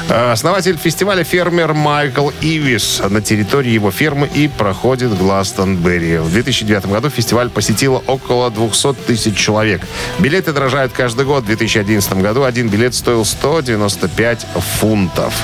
[0.08, 6.18] Э, Основатель фестиваля фермер Майкл Ивис на территории его фермы и проходит Гластонберри.
[6.18, 9.82] В 2009 году фестиваль посетило около 200 тысяч человек.
[10.18, 11.44] Билеты дорожают каждый год.
[11.44, 14.46] В 2011 году один билет стоил 195
[14.80, 15.34] фунтов.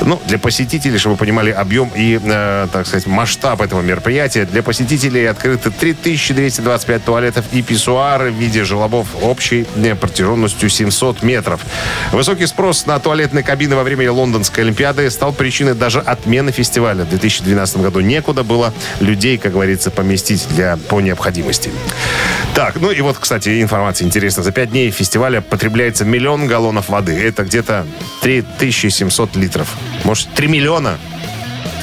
[0.00, 4.62] Ну, для посетителей, чтобы вы понимали объем и, э, так сказать, масштаб этого мероприятия, для
[4.62, 9.08] посетителей открыты 3225 туалетов и писсуары в виде желобов
[9.44, 9.66] общей
[10.00, 11.60] протяженностью 700 метров.
[12.12, 17.04] Высокий спрос на туалетные кабины во время Лондонской Олимпиады стал причиной даже отмены фестиваля.
[17.04, 21.70] В 2012 году некуда было людей, как говорится, поместить для, по необходимости.
[22.54, 24.44] Так, ну и вот, кстати, информация интересная.
[24.44, 27.12] За пять дней фестиваля потребляется миллион галлонов воды.
[27.12, 27.86] Это где-то
[28.22, 29.68] 3700 литров.
[30.04, 30.98] Может, 3 миллиона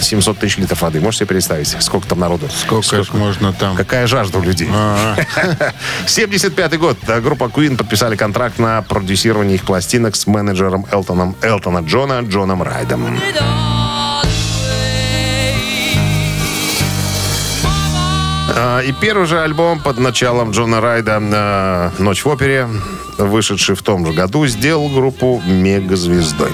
[0.02, 1.00] 700 тысяч литров воды.
[1.00, 2.50] Можете себе представить, сколько там народу?
[2.50, 3.76] Сколько, ж можно там?
[3.76, 4.70] Какая жажда у людей.
[4.72, 5.16] А,
[6.08, 6.98] 75 год.
[7.22, 13.20] Группа Queen подписали контракт на продюсирование их пластинок с менеджером Элтоном Элтона Джона Джоном Райдом.
[18.56, 22.68] А, И первый же альбом под началом Джона Райда э, «Ночь в опере»,
[23.26, 26.52] вышедший в том же году, сделал группу мегазвездой.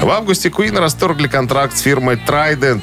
[0.00, 2.82] В августе Queen расторгли контракт с фирмой Trident.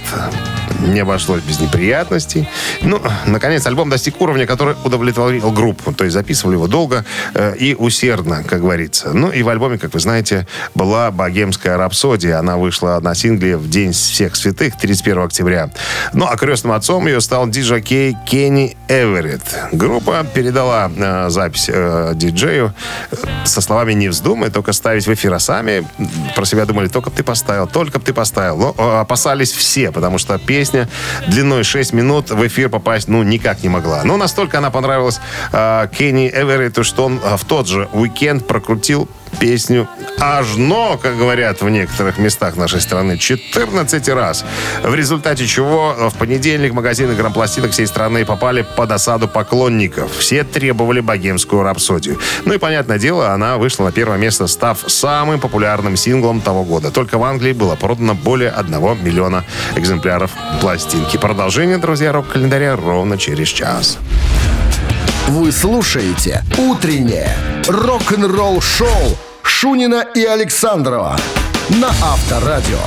[0.79, 2.47] Не обошлось без неприятностей.
[2.81, 5.93] Ну, наконец, альбом достиг уровня, который удовлетворил группу.
[5.93, 9.11] То есть записывали его долго э, и усердно, как говорится.
[9.13, 12.39] Ну и в альбоме, как вы знаете, была «Богемская рапсодия».
[12.39, 15.69] Она вышла на сингле в День всех святых, 31 октября.
[16.13, 19.43] Ну а крестным отцом ее стал диджокей Кенни Эверетт.
[19.71, 22.73] Группа передала э, запись э, диджею
[23.11, 23.15] э,
[23.45, 25.33] со словами «Не вздумай, только ставить в эфир».
[25.33, 25.85] А сами
[26.35, 28.57] про себя думали, только бы ты поставил, только бы ты поставил.
[28.57, 30.68] Но э, опасались все, потому что песня
[31.27, 34.03] длиной 6 минут в эфир попасть, ну, никак не могла.
[34.03, 35.19] Но настолько она понравилась
[35.51, 39.87] э, Кенни Эверетту, что он э, в тот же уикенд прокрутил песню
[40.19, 44.45] аж но, как говорят в некоторых местах нашей страны, 14 раз.
[44.83, 50.11] В результате чего в понедельник магазины грампластинок всей страны попали под осаду поклонников.
[50.17, 52.19] Все требовали богемскую рапсодию.
[52.45, 56.91] Ну и, понятное дело, она вышла на первое место, став самым популярным синглом того года.
[56.91, 61.17] Только в Англии было продано более 1 миллиона экземпляров пластинки.
[61.17, 63.97] Продолжение, друзья, рок-календаря ровно через час.
[65.29, 67.29] Вы слушаете «Утреннее
[67.67, 71.19] рок-н-ролл-шоу» Шунина и Александрова
[71.69, 72.79] на Авторадио.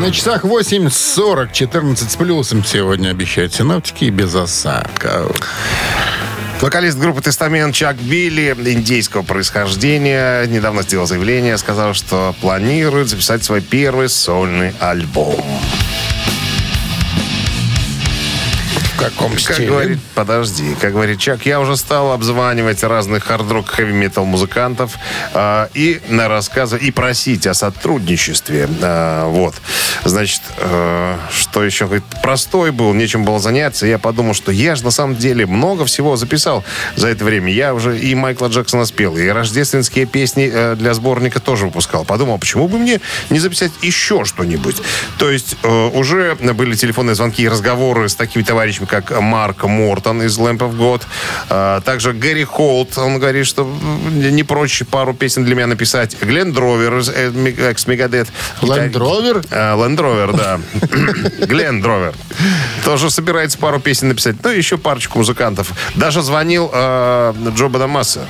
[0.00, 5.36] На часах 8.40, 14 с плюсом сегодня обещают синоптики и без осадков.
[6.62, 13.60] Вокалист группы «Тестамент» Чак Билли, индейского происхождения, недавно сделал заявление, сказал, что планирует записать свой
[13.60, 15.44] первый сольный альбом.
[19.00, 19.68] Каком Как стиле?
[19.68, 24.96] говорит, подожди, как говорит Чак, я уже стал обзванивать разных хард-рок, хэви-метал музыкантов
[25.32, 28.68] э, и на рассказы и просить о сотрудничестве.
[28.82, 29.54] Э, вот,
[30.04, 31.86] значит, э, что еще?
[31.86, 33.86] Говорит, простой был, нечем было заняться.
[33.86, 36.62] Я подумал, что я же на самом деле много всего записал
[36.96, 37.50] за это время.
[37.52, 42.04] Я уже и Майкла Джексона спел, и рождественские песни э, для сборника тоже выпускал.
[42.04, 44.76] Подумал, почему бы мне не записать еще что-нибудь?
[45.18, 50.22] То есть э, уже были телефонные звонки и разговоры с такими товарищами, как Марк Мортон
[50.22, 51.02] из Lamp of God.
[51.48, 53.72] А, также Гэри Холт, он говорит, что
[54.12, 56.16] не прочь пару песен для меня написать.
[56.20, 58.28] Глен Дровер из э, экс-Мегадет.
[58.60, 59.48] Land Rover?
[59.48, 60.60] Land Rover, да.
[61.46, 62.14] Глен Дровер.
[62.84, 64.36] Тоже собирается пару песен написать.
[64.42, 65.72] Ну, еще парочку музыкантов.
[65.94, 68.26] Даже звонил э, Джо Бадамаса.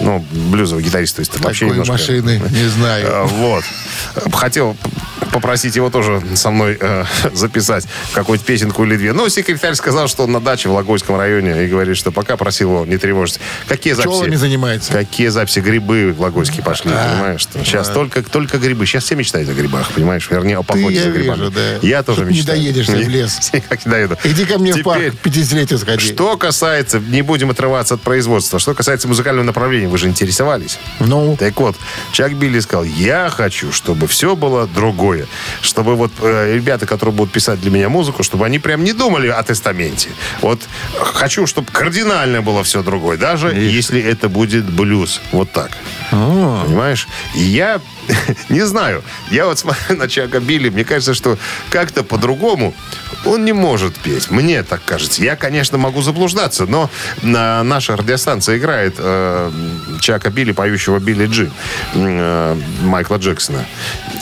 [0.00, 1.92] Ну, блюзовый гитарист, то есть вообще Такой немножко...
[1.92, 3.06] машины, не знаю.
[3.06, 3.64] Э, Вот.
[4.32, 4.76] Хотел
[5.32, 9.12] попросить его тоже со мной э, записать какую-то песенку или две.
[9.12, 12.70] Но секретарь сказал, что он на даче в Логойском районе и говорит, что пока просил
[12.72, 13.38] его не тревожить.
[13.68, 14.16] Какие записи?
[14.16, 14.92] Пчелами занимается.
[14.92, 15.60] Какие записи?
[15.60, 17.42] Грибы в Логойске пошли, понимаешь?
[17.42, 18.86] Что сейчас только, только грибы.
[18.86, 20.26] Сейчас все мечтают о грибах, понимаешь?
[20.30, 21.38] Вернее, о походе я за грибами.
[21.38, 21.60] вижу, да.
[21.82, 22.58] Я тоже Чтоб не мечтаю.
[22.58, 23.50] доедешь ты в лес.
[23.52, 24.16] Никак не доеду.
[24.24, 26.04] Иди ко мне в парк, Теперь, к 50-летию сходи.
[26.04, 30.78] Что касается, не будем отрываться от производства, что касается музыкального направления, вы же интересовались.
[31.00, 31.76] Ну, Так вот,
[32.12, 35.26] Чак Билли сказал, я хочу, чтобы все было другое.
[35.60, 39.28] Чтобы вот э, ребята, которые будут писать для меня музыку, чтобы они прям не думали
[39.28, 40.08] о тестаменте.
[40.40, 40.60] Вот
[40.98, 43.16] хочу, чтобы кардинально было все другое.
[43.18, 45.20] Даже если это будет блюз.
[45.32, 45.70] Вот так.
[46.64, 47.08] Понимаешь?
[47.34, 47.80] И я
[48.48, 49.02] не знаю.
[49.30, 51.38] Я вот смотрю на Чака Билли, мне кажется, что
[51.70, 52.74] как-то по-другому
[53.24, 54.30] он не может петь.
[54.30, 55.22] Мне так кажется.
[55.22, 56.90] Я, конечно, могу заблуждаться, но
[57.22, 59.50] на наша радиостанция играет э,
[60.00, 61.52] Чака Билли, поющего Билли Джин
[61.94, 63.64] э, Майкла Джексона.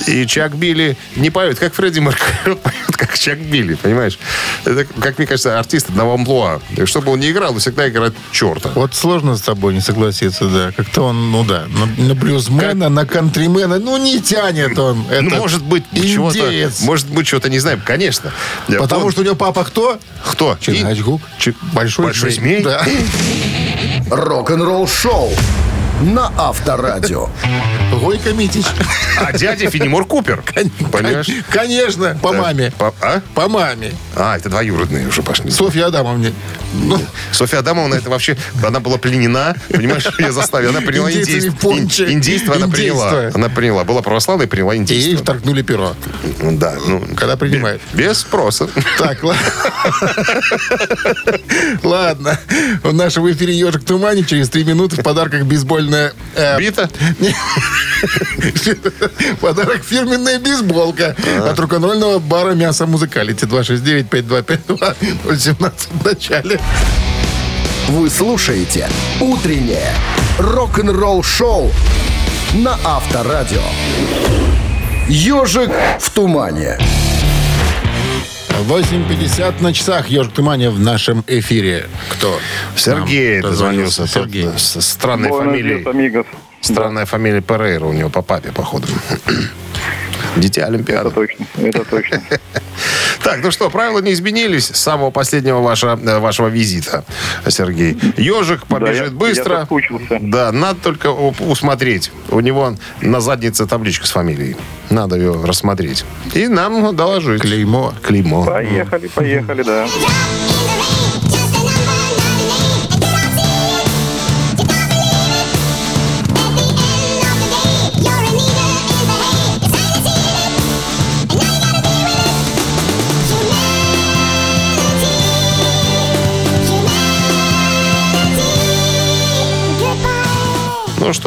[0.07, 4.19] И Чак Билли не поет, как Фредди Меркьюри, поет, как Чак Билли, понимаешь?
[4.65, 6.61] Это, как мне кажется, артист одного амплуа.
[6.85, 8.71] Чтобы он не играл, он всегда играет черта.
[8.75, 10.73] вот сложно с тобой не согласиться, да.
[10.77, 15.05] Как-то он, ну да, на, на блюзмена, на кантримена, ну не тянет он.
[15.09, 16.51] Ну, этот может быть, чего-то,
[16.83, 18.33] может быть, чего-то не знаем, конечно.
[18.67, 19.99] Потому Он- что у него папа кто?
[20.25, 20.57] кто?
[20.61, 21.21] Чингачгук.
[21.39, 22.63] Чи- Большой, Большой змей?
[22.63, 22.85] Да.
[24.11, 25.33] Рок-н-ролл шоу
[26.01, 27.29] на Авторадио.
[28.01, 28.67] Гойко Митич.
[29.21, 30.43] А дядя Финемор Купер.
[30.93, 31.27] Понимаешь?
[31.51, 32.39] Конечно, по Да.
[32.43, 32.73] маме.
[32.79, 33.21] По- а?
[33.35, 33.93] По маме.
[34.15, 35.51] А, это двоюродные уже пошли.
[35.51, 36.33] Софья Адамовне.
[36.75, 37.01] Ну,
[37.33, 41.73] Софья Адамовна, это вообще, она была пленена, понимаешь, я заставил, она приняла индейство.
[41.73, 43.09] Индейство она приняла.
[43.09, 43.41] Индейство.
[43.41, 43.85] Она приняла.
[43.85, 45.25] Была православная и приняла и ей индейство.
[45.25, 45.97] вторгнули перо.
[46.43, 47.81] Да, ну, Когда принимают.
[47.95, 48.69] без спроса.
[48.99, 49.35] Так, ла-
[51.83, 52.39] ладно.
[52.83, 54.25] В нашем эфире «Ежик в тумане».
[54.25, 55.43] Через три минуты в подарках
[55.89, 56.13] бейсбольная...
[56.35, 56.89] э, Бита?
[59.41, 63.47] Подарок фирменная бейсболка от рок-н-ролльного бара «Мясо Музыкалити».
[63.47, 66.61] 269-5252 017 в начале.
[67.89, 68.89] Вы слушаете
[69.21, 69.93] «Утреннее
[70.39, 71.73] рок-н-ролл-шоу»
[72.55, 73.63] на Авторадио.
[75.09, 75.71] «Ежик
[76.01, 76.79] в тумане».
[78.63, 80.09] 8.50 на часах.
[80.09, 81.89] «Ежик в тумане» в нашем эфире.
[82.11, 82.39] Кто?
[82.77, 84.07] Сергей дозвонился.
[84.07, 84.49] Сергей.
[84.57, 85.85] С странной фамилией.
[86.61, 88.87] Странная фамилия Перейра у него по папе, походу.
[90.37, 91.11] Дитя Это Олимпиады.
[91.11, 92.23] точно, это точно.
[93.25, 97.05] Так, ну что, правила не изменились с самого последнего вашего, э, вашего визита,
[97.49, 97.99] Сергей.
[98.17, 99.69] Ежик побежит я- быстро.
[100.09, 100.19] я.
[100.21, 102.11] Да, надо только усмотреть.
[102.31, 104.57] У него на заднице табличка с фамилией.
[104.89, 106.05] Надо ее рассмотреть.
[106.33, 107.43] И нам доложить.
[107.43, 107.93] Клеймо.
[108.03, 108.45] Клеймо.
[108.47, 109.87] Поехали, поехали, да.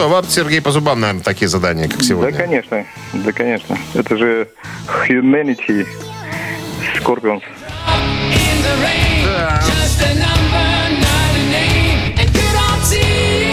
[0.02, 2.36] Что, вам, Сергей, по зубам, наверное, такие задания, как Да, сегодня.
[2.36, 3.78] конечно, да, конечно.
[3.94, 4.48] Это же
[5.08, 5.86] Humanity
[6.98, 7.44] Scorpions.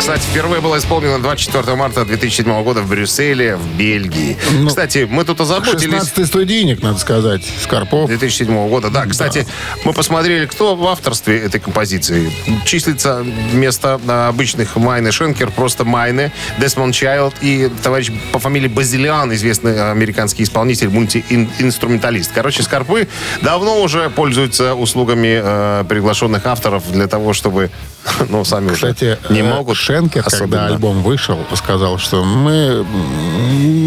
[0.09, 4.39] Кстати, впервые было исполнено 24 марта 2007 года в Брюсселе, в Бельгии.
[4.53, 6.03] Ну, Кстати, мы тут озаботились...
[6.03, 7.43] 16-й студийник, надо сказать.
[7.63, 8.09] Скорпов.
[8.09, 8.89] 2007 года.
[8.89, 9.47] Да, кстати,
[9.85, 12.33] мы посмотрели, кто в авторстве этой композиции.
[12.65, 19.91] Числится вместо обычных Майны Шенкер просто Майны, Десмонд Чайлд и товарищ по фамилии Базилиан, известный
[19.91, 22.33] американский исполнитель, мультиинструменталист.
[22.33, 23.09] Короче, Скорпы
[23.43, 27.71] давно уже пользуются услугами э, приглашенных авторов для того, чтобы,
[28.29, 29.77] ну, сами Кстати, уже не э, могут.
[29.77, 30.49] Шенкер, особенно.
[30.49, 32.85] когда альбом вышел, сказал, что мы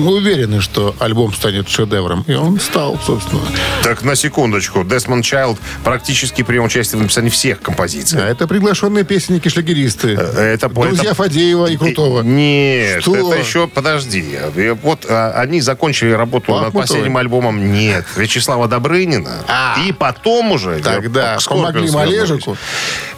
[0.07, 2.23] уверены, что альбом станет шедевром.
[2.27, 3.41] И он стал, собственно.
[3.83, 4.83] Так, на секундочку.
[4.83, 8.19] Десмонд Чайлд практически принял участие в написании всех композиций.
[8.21, 10.13] А это приглашенные песенники-шлягеристы.
[10.13, 12.21] Это Друзья это- Фадеева и Крутого.
[12.21, 13.15] Нет, Что?
[13.33, 14.25] это еще, подожди.
[14.55, 16.81] Э, Вот а, они закончили работу над Бахмутовой?
[16.87, 19.43] последним альбомом «Нет» Вячеслава Добрынина.
[19.47, 19.75] А.
[19.85, 20.79] И потом уже...
[20.79, 21.89] Тогда э, помогли.
[21.91, 22.57] Малежику.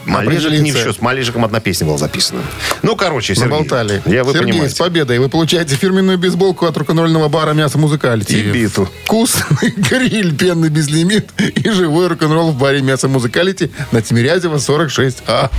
[0.05, 0.83] Малежик не в определиться.
[0.83, 0.92] счет.
[0.93, 2.41] С Малежиком одна песня была записана.
[2.81, 3.49] Ну, короче, Сергей.
[3.51, 4.01] Наболтали.
[4.05, 4.77] Я, вы Сергей, с понимаете.
[4.77, 5.19] победой.
[5.19, 8.33] Вы получаете фирменную бейсболку от рок-н-ролльного бара «Мясо Музыкалити».
[8.33, 8.87] И биту.
[9.05, 15.49] Вкусный гриль, пенный безлимит и живой рок-н-ролл в баре «Мясо Музыкалити» на Тимирязева, 46А.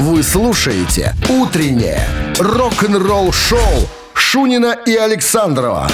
[0.00, 2.06] Вы слушаете «Утреннее
[2.38, 5.88] рок-н-ролл-шоу» Шунина и Александрова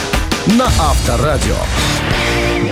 [0.47, 1.57] на Авторадио.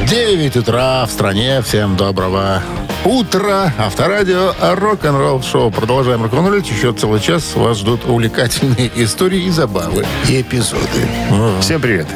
[0.07, 1.63] 9 утра в стране.
[1.63, 2.63] Всем доброго
[3.05, 3.73] утра.
[3.79, 5.71] Авторадио рок-н-ролл шоу.
[5.71, 6.71] Продолжаем рок-н-роллить.
[6.71, 10.07] Еще целый час вас ждут увлекательные истории и забавы.
[10.29, 11.09] и эпизоды.
[11.61, 12.07] Всем привет.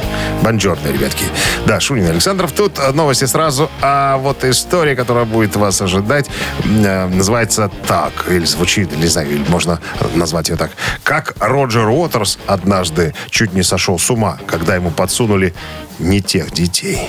[0.43, 1.25] Бонжорно, ребятки.
[1.67, 2.53] Да, Шунин Александров.
[2.53, 3.71] Тут новости сразу.
[3.81, 6.27] А вот история, которая будет вас ожидать,
[6.65, 8.13] э, называется так.
[8.29, 9.81] Или звучит, не знаю, или можно
[10.15, 10.71] назвать ее так.
[11.03, 15.55] Как Роджер Уотерс однажды чуть не сошел с ума, когда ему подсунули
[15.99, 17.09] не тех детей.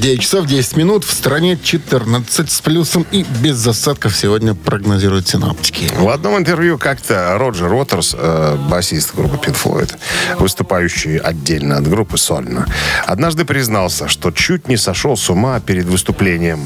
[0.00, 1.04] 9 часов 10 минут.
[1.04, 5.90] В стране 14 с плюсом и без засадков сегодня прогнозируют синаптики.
[5.94, 9.94] В одном интервью как-то Роджер Уотерс, э, басист группы Pink Floyd,
[10.38, 12.66] выступающий отдельно от группы сольно,
[13.06, 16.60] однажды признался, что чуть не сошел с ума перед выступлением,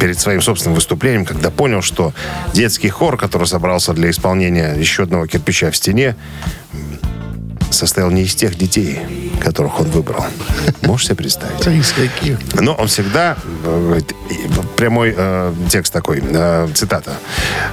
[0.00, 2.12] перед своим собственным выступлением, когда понял, что
[2.54, 6.16] детский хор, который собрался для исполнения еще одного кирпича в стене,
[7.70, 9.00] состоял не из тех детей,
[9.40, 10.24] которых он выбрал.
[10.82, 11.66] Можешь себе представить?
[11.66, 12.38] Из каких?
[12.54, 14.00] Но он всегда, э,
[14.76, 17.12] прямой э, текст такой, э, цитата.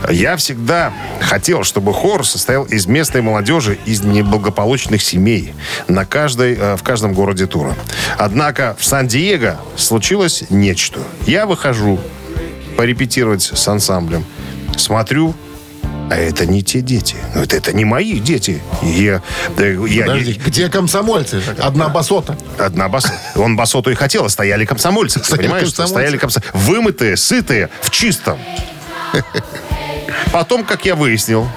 [0.10, 5.54] «Я всегда хотел, чтобы хор состоял из местной молодежи из неблагополучных семей
[5.88, 7.76] на каждой, э, в каждом городе тура.
[8.18, 11.00] Однако в Сан-Диего случилось нечто.
[11.26, 12.00] Я выхожу
[12.78, 14.24] порепетировать с ансамблем,
[14.78, 15.36] смотрю,
[16.10, 17.16] а это не те дети.
[17.36, 18.62] Ну, Это, не мои дети.
[18.82, 19.22] Я,
[19.58, 21.42] да, я не- Подожди, где комсомольцы?
[21.60, 22.38] Одна басота.
[22.58, 23.06] Одна бас...
[23.36, 25.20] Он басоту и хотел, а стояли комсомольцы.
[25.24, 25.94] Стояли понимаешь, комсомольцы.
[25.94, 26.58] стояли комсомольцы.
[26.58, 28.40] Вымытые, сытые, в чистом.
[30.32, 31.48] Потом, как я выяснил,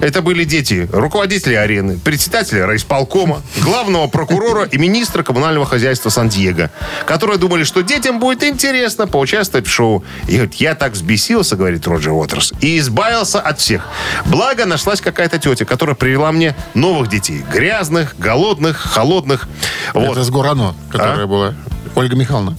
[0.00, 6.70] это были дети руководителя арены, председателя райисполкома, главного прокурора и министра коммунального хозяйства Сан-Диего,
[7.06, 10.04] которые думали, что детям будет интересно поучаствовать в шоу.
[10.28, 13.86] И говорит, я так взбесился, говорит Роджер Уотерс, и избавился от всех.
[14.26, 17.42] Благо, нашлась какая-то тетя, которая привела мне новых детей.
[17.52, 19.48] Грязных, голодных, холодных.
[19.94, 20.12] Вот.
[20.12, 21.26] Это с Гурано, которая А?
[21.26, 21.54] была.
[21.94, 22.56] Ольга Михайловна.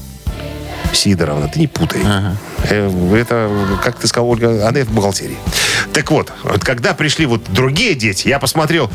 [0.92, 2.02] Сидоровна, ты не путай.
[2.70, 3.50] Э, Это,
[3.84, 5.38] как ты сказал, Ольга, она в бухгалтерии.
[5.94, 8.92] Так вот, вот когда пришли вот другие дети, я посмотрел,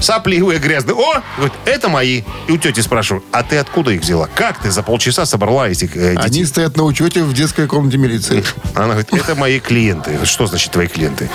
[0.00, 0.96] сопливые, грязные.
[0.96, 2.22] О, говорит, это мои.
[2.48, 4.28] И у тети спрашиваю, а ты откуда их взяла?
[4.34, 6.24] Как ты за полчаса собрала этих э, детей?
[6.24, 8.42] Они стоят на учете в детской комнате милиции.
[8.74, 10.24] Она говорит, это мои клиенты.
[10.24, 11.30] Что значит твои клиенты?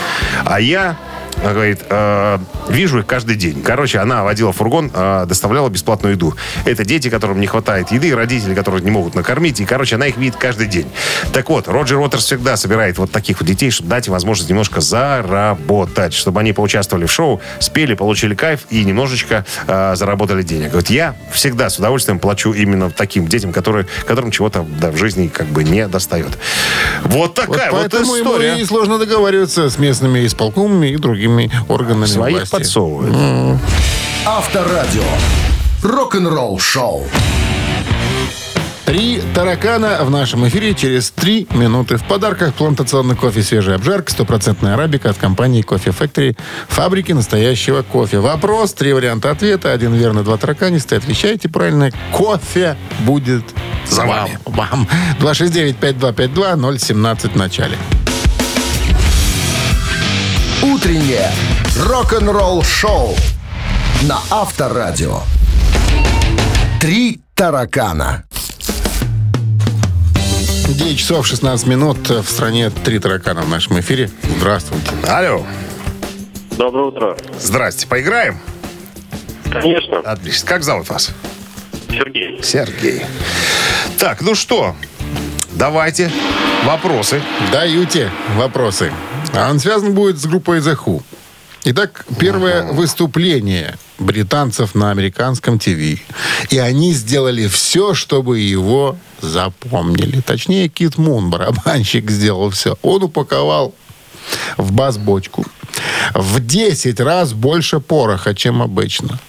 [0.45, 0.97] А я,
[1.45, 2.39] она говорит, «э,
[2.69, 3.61] вижу их каждый день.
[3.61, 6.35] Короче, она водила фургон, э, доставляла бесплатную еду.
[6.65, 9.59] Это дети, которым не хватает еды, родители, которые не могут накормить.
[9.59, 10.87] И, короче, она их видит каждый день.
[11.33, 14.81] Так вот, Роджер Уотерс всегда собирает вот таких вот детей, чтобы дать им возможность немножко
[14.81, 20.73] заработать, чтобы они поучаствовали в шоу, спели, получили кайф и немножечко э, заработали денег.
[20.73, 25.27] Вот я всегда с удовольствием плачу именно таким детям, которые, которым чего-то да, в жизни
[25.27, 26.29] как бы не достает.
[27.03, 28.57] Вот Вот такая вот, поэтому ему история.
[28.57, 31.34] и сложно договариваться с местными исполкомами и другими
[31.67, 32.51] органами Своих власти.
[32.51, 33.59] подсовывают.
[34.25, 35.03] Авторадио.
[35.83, 37.03] Рок-н-ролл шоу.
[38.85, 41.97] Три таракана в нашем эфире через три минуты.
[41.97, 48.19] В подарках плантационный кофе «Свежая обжарка», стопроцентная арабика от компании «Кофе Factory», фабрики настоящего кофе.
[48.19, 50.97] Вопрос, три варианта ответа, один верно, два тараканистые.
[50.99, 53.43] Отвечайте правильно, кофе будет
[53.89, 54.29] За вам.
[54.45, 54.87] Вам.
[55.19, 57.77] 269-5252, 017 в начале.
[60.73, 61.29] Утреннее
[61.79, 63.15] рок-н-ролл шоу
[64.01, 65.19] на Авторадио.
[66.81, 68.23] Три таракана.
[70.67, 72.09] 9 часов 16 минут.
[72.09, 74.09] В стране три таракана в нашем эфире.
[74.37, 74.89] Здравствуйте.
[75.07, 75.45] Алло,
[76.57, 77.17] Доброе утро.
[77.39, 78.39] здрасте, поиграем?
[79.51, 80.47] Конечно, Отлично.
[80.47, 81.11] Как зовут вас?
[81.89, 82.41] Сергей.
[82.41, 83.03] Сергей.
[83.99, 84.75] Так, ну что,
[85.51, 86.11] давайте
[86.65, 87.21] вопросы.
[87.51, 88.91] Даете вопросы.
[89.35, 91.03] А он связан будет с группой The Who.
[91.65, 95.99] Итак, первое выступление британцев на американском ТВ.
[96.49, 100.21] И они сделали все, чтобы его запомнили.
[100.21, 102.77] Точнее, Кит Мун, барабанщик, сделал все.
[102.81, 103.73] Он упаковал
[104.57, 105.45] в бас-бочку
[106.13, 109.19] в 10 раз больше пороха, чем обычно.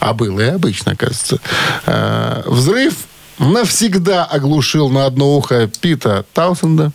[0.00, 1.38] А было и обычно, кажется.
[1.86, 2.94] Э, Взрыв
[3.38, 6.92] навсегда оглушил на одно ухо Пита Таусенда.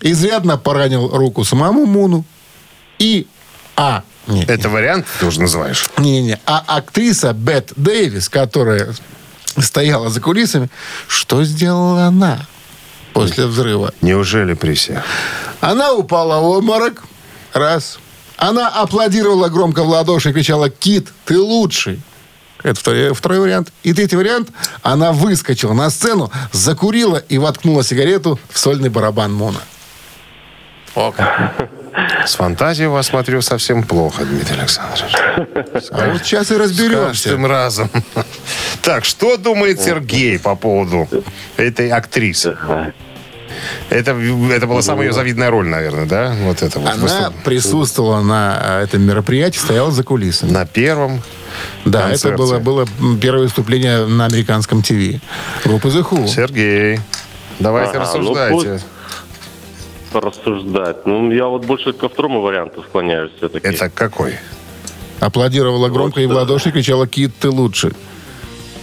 [0.00, 2.24] Изрядно поранил руку самому Муну.
[2.98, 3.26] И
[3.76, 4.02] А.
[4.26, 5.88] Не, Это вариант ты уже называешь?
[5.98, 6.38] Не-не.
[6.46, 8.94] А актриса Бет Дэвис, которая
[9.58, 10.70] стояла за кулисами,
[11.08, 12.46] что сделала она
[13.12, 13.92] после взрыва?
[14.02, 15.02] Неужели при всех?
[15.60, 17.02] Она упала в обморок.
[17.52, 17.98] Раз.
[18.36, 22.00] Она аплодировала громко в ладоши и кричала «Кит, ты лучший!»
[22.62, 23.72] Это второй, второй вариант.
[23.82, 24.50] И третий вариант.
[24.82, 29.60] Она выскочила на сцену, закурила и воткнула сигарету в сольный барабан Мона.
[30.94, 31.68] О, как.
[32.26, 35.14] С фантазией у вас, смотрю, совсем плохо, Дмитрий Александрович.
[35.90, 37.24] А вот сейчас и С разберемся.
[37.30, 37.90] каждым разом.
[38.82, 41.08] Так, что думает Сергей по поводу
[41.56, 42.56] этой актрисы?
[43.90, 46.34] Это, это была самая ее завидная роль, наверное, да?
[46.44, 46.88] Вот это вот.
[46.88, 50.50] Она выступ- присутствовала на а, этом мероприятии, стояла за кулисами.
[50.50, 51.20] На первом.
[51.84, 52.28] Да, концерте.
[52.28, 52.86] это было, было
[53.20, 55.20] первое выступление на американском ТВ.
[55.64, 56.26] Группы The Who.
[56.26, 57.00] Сергей,
[57.58, 58.80] давайте Ага, ну, рассуждайте.
[60.12, 61.06] Порассуждать.
[61.06, 63.66] Ну, я вот больше ко второму варианту склоняюсь все-таки.
[63.66, 64.34] Это какой?
[65.20, 67.92] Аплодировала громко и в ладоши кричала «Кит, ты лучше».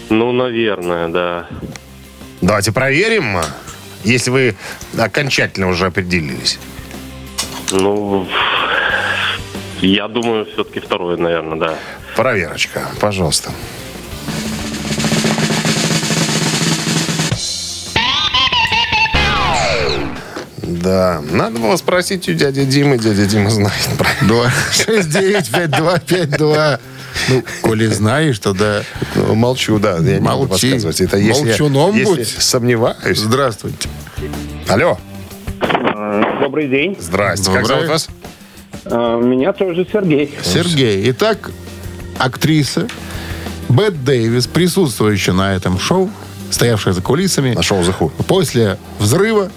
[0.09, 1.47] Ну, наверное, да.
[2.41, 3.37] Давайте проверим,
[4.03, 4.55] если вы
[4.97, 6.59] окончательно уже определились.
[7.71, 8.25] Ну,
[9.81, 11.75] я думаю, все-таки второе, наверное, да.
[12.15, 13.51] Проверочка, пожалуйста.
[20.81, 22.97] Да, надо было спросить у дяди Димы.
[22.97, 26.79] Дядя Дима знает про Два, шесть, девять, пять, два, пять, два.
[27.29, 28.83] Ну, коли знаешь, то да.
[29.15, 29.95] Ну, Молчу, да.
[29.97, 30.49] Я не буду Молчи.
[30.71, 31.01] подсказывать.
[31.01, 32.27] Это если, я- Молчуном если будь.
[32.27, 33.17] сомневаюсь.
[33.19, 33.89] Здравствуйте.
[34.67, 34.97] Алло.
[36.41, 36.95] Добрый день.
[36.99, 37.51] Здрасте.
[37.51, 37.75] Как Доброе.
[37.75, 38.07] зовут вас?
[38.85, 40.33] А, Меня тоже Сергей.
[40.43, 41.09] Сергей.
[41.11, 41.51] Итак,
[42.17, 42.87] актриса
[43.69, 46.09] Бет Дэвис, присутствующая на этом шоу,
[46.51, 48.11] стоявшая за кулисами, На шоу «The Who».
[48.27, 49.51] после взрыва,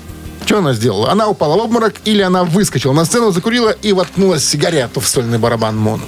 [0.44, 1.10] что она сделала?
[1.10, 5.38] Она упала в обморок или она выскочила на сцену, закурила и воткнула сигарету в сольный
[5.38, 6.00] барабан Мон?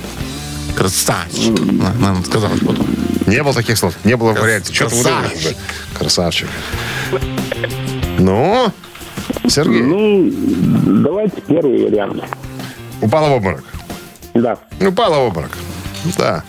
[0.77, 1.59] Красавчик.
[1.99, 2.87] Нам сказала потом.
[3.27, 3.95] Не было таких слов.
[4.05, 4.75] Не было вариантов.
[4.75, 5.33] Что ты красавчик.
[5.33, 5.57] выдумываешь?
[5.95, 6.49] Красавчик.
[8.19, 8.73] Ну,
[9.49, 10.31] Сергей, Ну,
[11.03, 12.23] давайте первый вариант.
[13.01, 13.65] упала в обморок.
[14.35, 14.59] Да.
[14.81, 15.53] Упала в обморок.
[16.17, 16.43] Да.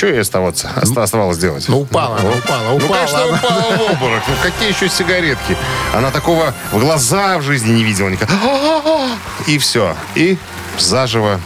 [0.00, 1.66] Что ей оставаться, оста- оставалось делать?
[1.68, 2.94] Ну, упала, она упала, Ну, упала.
[2.94, 3.36] конечно, она.
[3.36, 4.22] упала в обморок.
[4.28, 5.58] Ну, какие еще сигаретки?
[5.94, 8.34] Она такого в глаза в жизни не видела никогда.
[9.46, 9.94] И все.
[10.14, 10.38] И
[10.78, 11.38] заживо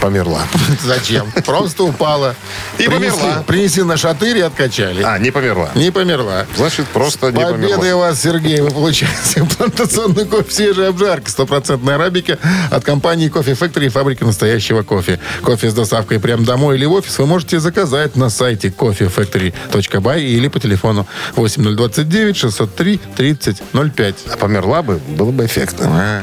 [0.00, 0.40] померла.
[0.84, 1.30] Зачем?
[1.44, 2.34] Просто упала.
[2.78, 3.44] И Принесли- померла.
[3.46, 5.02] Принесли на шатырь и откачали.
[5.02, 5.70] А, не померла.
[5.74, 6.46] Не померла.
[6.56, 7.96] Значит, просто не Победой померла.
[8.00, 8.60] вас, Сергей.
[8.60, 11.28] Вы получаете плантационный кофе свежей обжарки.
[11.30, 12.38] Стопроцентной арабика
[12.70, 15.18] от компании Кофе Factory и фабрики настоящего кофе.
[15.42, 20.48] Кофе с доставкой прямо домой или в офис вы можете заказать на сайте coffeefactory.by или
[20.48, 24.14] по телефону 8029 603 3005.
[24.32, 26.22] А померла бы, было бы эффектно.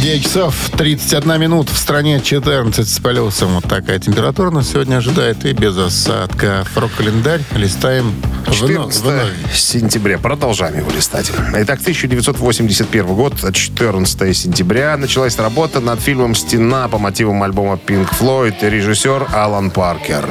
[0.00, 1.68] 9 часов 31 минут.
[1.68, 3.54] В стране 14 с плюсом.
[3.54, 5.44] Вот такая температура нас сегодня ожидает.
[5.44, 6.64] И без осадка.
[6.74, 8.14] Рок-календарь листаем
[8.46, 8.58] вновь.
[8.58, 9.54] 14 вновь.
[9.54, 10.18] сентября.
[10.18, 11.30] Продолжаем его листать.
[11.54, 18.56] Итак, 1981 год, 14 сентября, началась работа над фильмом «Стена» по мотивам альбома Pink Floyd.
[18.68, 20.26] Режиссер Алан Паркер.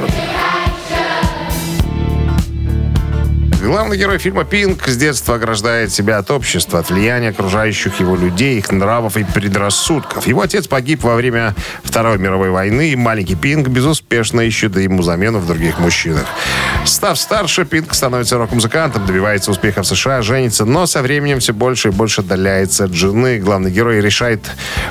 [3.62, 8.58] Главный герой фильма «Пинк» с детства ограждает себя от общества, от влияния окружающих его людей,
[8.58, 10.26] их нравов и предрассудков.
[10.26, 11.54] Его отец погиб во время
[11.84, 16.24] Второй мировой войны, и маленький Пинк безуспешно ищет ему замену в других мужчинах.
[16.84, 21.88] Став старше, Пинк становится рок-музыкантом, добивается успеха в США, женится, но со временем все больше
[21.88, 23.38] и больше отдаляется от жены.
[23.38, 24.40] Главный герой решает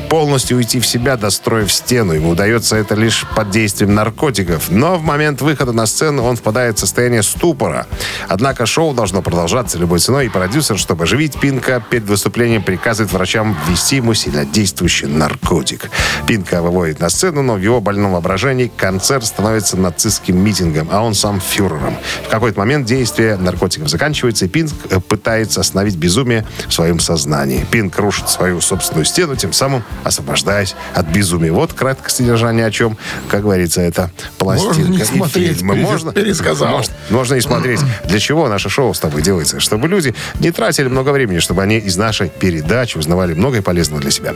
[0.08, 2.14] полностью уйти в себя, достроив стену.
[2.14, 4.70] Ему удается это лишь под действием наркотиков.
[4.70, 7.86] Но в момент выхода на сцену он впадает в состояние ступора.
[8.30, 13.58] Однако шоу должно продолжаться любой ценой, и продюсер, чтобы оживить Пинка, перед выступлением приказывает врачам
[13.68, 15.90] ввести ему сильнодействующий наркотик.
[16.28, 21.14] Пинка выводит на сцену, но в его больном воображении концерт становится нацистским митингом, а он
[21.14, 21.96] сам фюрером.
[22.26, 27.66] В какой-то момент действие наркотиков заканчивается, и Пинк э, пытается остановить безумие в своем сознании.
[27.72, 31.52] Пинк рушит свою собственную стену, тем самым освобождаясь от безумия.
[31.52, 32.98] Вот краткое содержание о чем,
[33.28, 35.76] как говорится, это пластинка Можно не и смотреть, фильмы.
[35.76, 36.70] перес- Можно, пересказал.
[36.70, 37.80] можно, можно и смотреть.
[38.06, 39.60] Для чего наше шоу с тобой делается?
[39.60, 44.12] Чтобы люди не тратили много времени, чтобы они из нашей передачи узнавали многое полезного для
[44.12, 44.34] себя.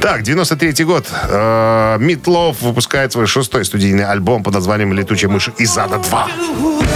[0.00, 1.06] Так, 93 год.
[1.28, 6.92] Э, Meatloaf выпускает свой шестой студийный альбом под названием «Летучая мышь из ада 2».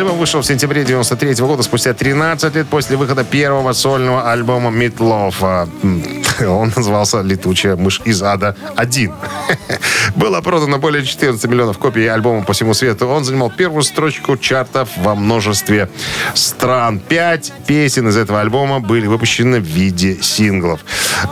[0.00, 5.68] Альбом вышел в сентябре 93 года, спустя 13 лет после выхода первого сольного альбома Meatloaf.
[6.46, 9.12] Он назывался «Летучая мышь из ада 1».
[10.16, 13.06] Было продано более 14 миллионов копий альбома по всему свету.
[13.06, 15.88] Он занимал первую строчку чартов во множестве
[16.34, 17.00] стран.
[17.00, 20.80] Пять песен из этого альбома были выпущены в виде синглов.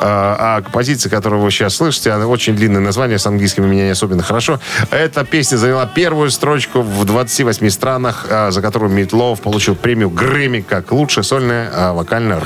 [0.00, 3.84] А а композиция, которую вы сейчас слышите, она очень длинное название, с английским у меня
[3.84, 4.60] не особенно хорошо.
[4.90, 10.60] Эта песня заняла первую строчку в 28 странах, а, за которую Митлов получил премию Грэмми
[10.60, 12.40] как лучшее сольное а, вокальное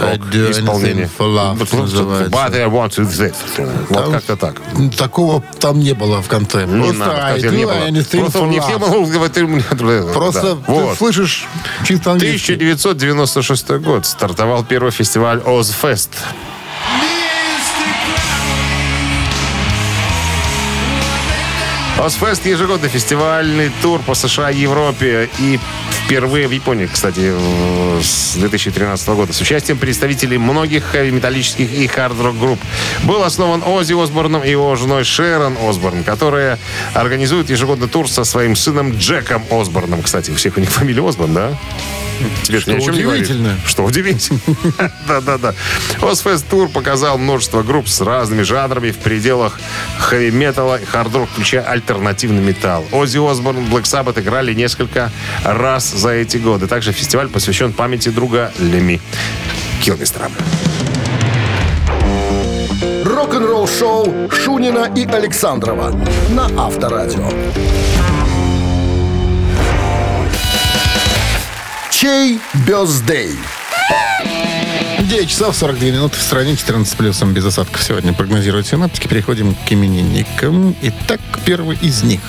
[2.42, 3.34] But I want to that.
[3.88, 4.56] Вот как-то так.
[4.96, 6.66] Такого там не было в конце.
[6.66, 8.20] Не Просто надо, I как не было.
[8.20, 10.56] Просто он не все могут говорить, Просто Да.
[10.56, 10.98] ты Вот.
[10.98, 11.46] слышишь
[11.86, 12.54] чисто английский.
[12.54, 16.10] 1996 год стартовал первый фестиваль Озфест.
[21.98, 25.30] Озфест– ежегодный фестивальный тур по США и Европе.
[25.38, 25.60] И
[26.04, 27.32] впервые в Японии, кстати,
[28.02, 29.32] с 2013 года.
[29.32, 32.60] С участием представителей многих хэви-металлических и хард-рок групп.
[33.04, 36.58] Был основан Оззи Осборном и его женой Шерон Осборн, которые
[36.94, 40.02] организуют ежегодный тур со своим сыном Джеком Осборном.
[40.02, 41.52] Кстати, у всех у них фамилия Осборн, да?
[42.44, 43.24] Тебе Что ни о чем не говорит.
[43.24, 43.58] удивительно.
[43.66, 44.38] Что удивительно.
[45.08, 45.54] Да-да-да.
[46.00, 49.58] Ozzfest Тур показал множество групп с разными жанрами в пределах
[49.98, 52.84] хэви-металла и хард-рок, включая альтернативный металл.
[52.92, 55.10] Оззи Осборн, Black Sabbath играли несколько
[55.42, 56.66] раз за эти годы.
[56.66, 59.00] Также фестиваль посвящен памяти друга Леми
[59.82, 60.30] Килмистера.
[63.04, 65.90] Рок-н-ролл шоу Шунина и Александрова
[66.30, 67.28] на Авторадио.
[71.90, 73.36] Чей бездей?
[74.98, 79.08] 9 часов 42 минуты в стране 14 плюсом без осадков сегодня прогнозируют синаптики.
[79.08, 80.74] Переходим к именинникам.
[80.80, 82.20] Итак, первый из них.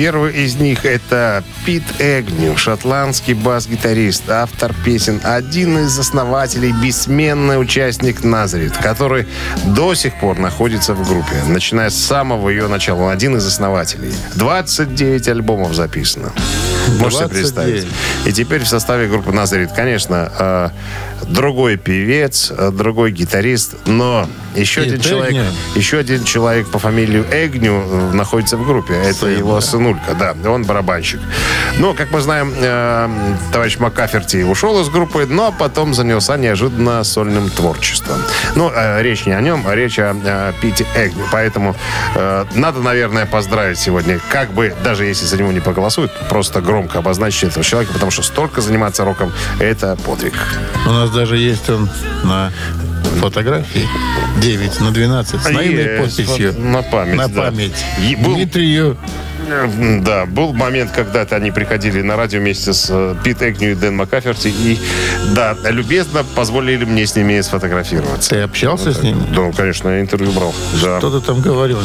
[0.00, 8.24] Первый из них это Пит Эгню, шотландский бас-гитарист, автор песен, один из основателей, бессменный участник
[8.24, 9.28] Назарит, который
[9.62, 13.02] до сих пор находится в группе, начиная с самого ее начала.
[13.02, 14.14] Он один из основателей.
[14.36, 16.32] 29 альбомов записано.
[16.98, 17.30] Можете 29.
[17.30, 17.86] представить.
[18.24, 20.70] И теперь в составе группы Назарит, конечно, э,
[21.28, 25.44] другой певец, э, другой гитарист, но еще один человек,
[25.74, 28.94] еще один человек по фамилии Эгню э, находится в группе.
[28.94, 29.60] Это Сын, его да.
[29.60, 31.20] сынулька, да, он барабанщик.
[31.78, 33.08] Но, как мы знаем, э,
[33.52, 38.18] товарищ Маккаферти ушел из группы, но потом занялся неожиданно сольным творчеством.
[38.56, 41.24] Ну, э, речь не о нем, а речь о, Пите Эгню.
[41.30, 41.76] Поэтому
[42.54, 47.44] надо, наверное, поздравить сегодня, как бы, даже если за него не проголосуют, просто громко обозначить
[47.44, 50.34] этого человека, потому что столько заниматься роком– это подвиг.
[50.86, 51.88] У нас даже есть он
[52.24, 52.52] на
[53.20, 53.86] фотографии.
[54.40, 56.52] 9 на 12 с наивной Есть, подписью.
[56.52, 57.42] вот на память, На да.
[57.42, 57.84] память.
[58.08, 58.96] И был- Дмитрию
[59.52, 63.74] Э, Да, был момент, когда-то они приходили на радио вместе с э, Пит Эгню и
[63.74, 64.78] Дэн Маккаферти, и,
[65.34, 68.30] да, любезно позволили мне с ними сфотографироваться.
[68.30, 69.20] Ты общался с ними?
[69.34, 70.54] Да, конечно, я интервью брал.
[70.82, 70.98] Да.
[71.00, 71.78] Что ты там говорил?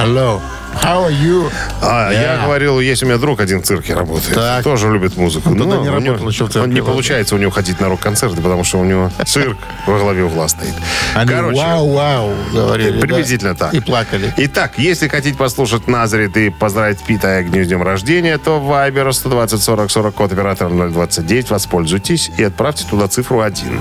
[0.00, 0.40] Hello.
[0.82, 1.50] How are you?
[1.82, 2.12] А, Да.
[2.12, 4.34] я говорил, есть у меня друг один в цирке работает.
[4.34, 4.62] Так.
[4.62, 5.50] Тоже любит музыку.
[5.50, 7.80] Он тогда Ну, не работал него- еще в цирке, он Не получается у него ходить
[7.80, 9.56] на рок-концерты, потому что у него цирк
[9.86, 10.74] во главе угла стоит.
[11.14, 12.92] Они Короче, вау-вау говорили.
[12.92, 13.00] да?
[13.00, 13.74] Приблизительно так.
[13.74, 14.32] И плакали.
[14.36, 19.62] Итак, если хотите послушать Назарит и поздравить Пита Эгню с днем рождения, то Viber 120
[19.62, 23.80] 40 40 код оператора 029 воспользуйтесь и отправьте туда цифру 1.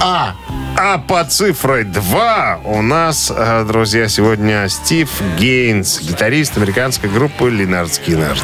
[0.00, 0.34] А,
[0.76, 7.92] А по цифрой 2 у нас, э, друзья, сегодня Стив Гейнс, гитарист американской группы Линард
[7.92, 8.42] Скиннерт.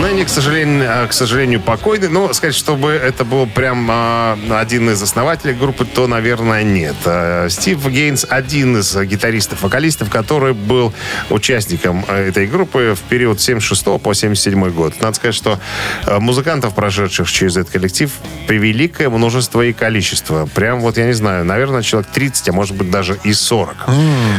[0.00, 2.08] Ныне, к сожалению, э, к сожалению, покойный.
[2.08, 6.96] Но сказать, чтобы это был прям э, один из основателей группы, то, наверное, нет.
[7.04, 10.92] Э, Стив Гейнс один из гитаристов-вокалистов, который был
[11.30, 15.00] участником э, этой группы в период с 76 по 77 год.
[15.00, 15.60] Надо сказать, что
[16.06, 18.10] э, музыкантов, прошедших через этот коллектив,
[18.48, 20.46] превеликое множество и количество.
[20.54, 23.76] Прям вот, я не знаю, наверное, человек 30, а может быть даже и 40.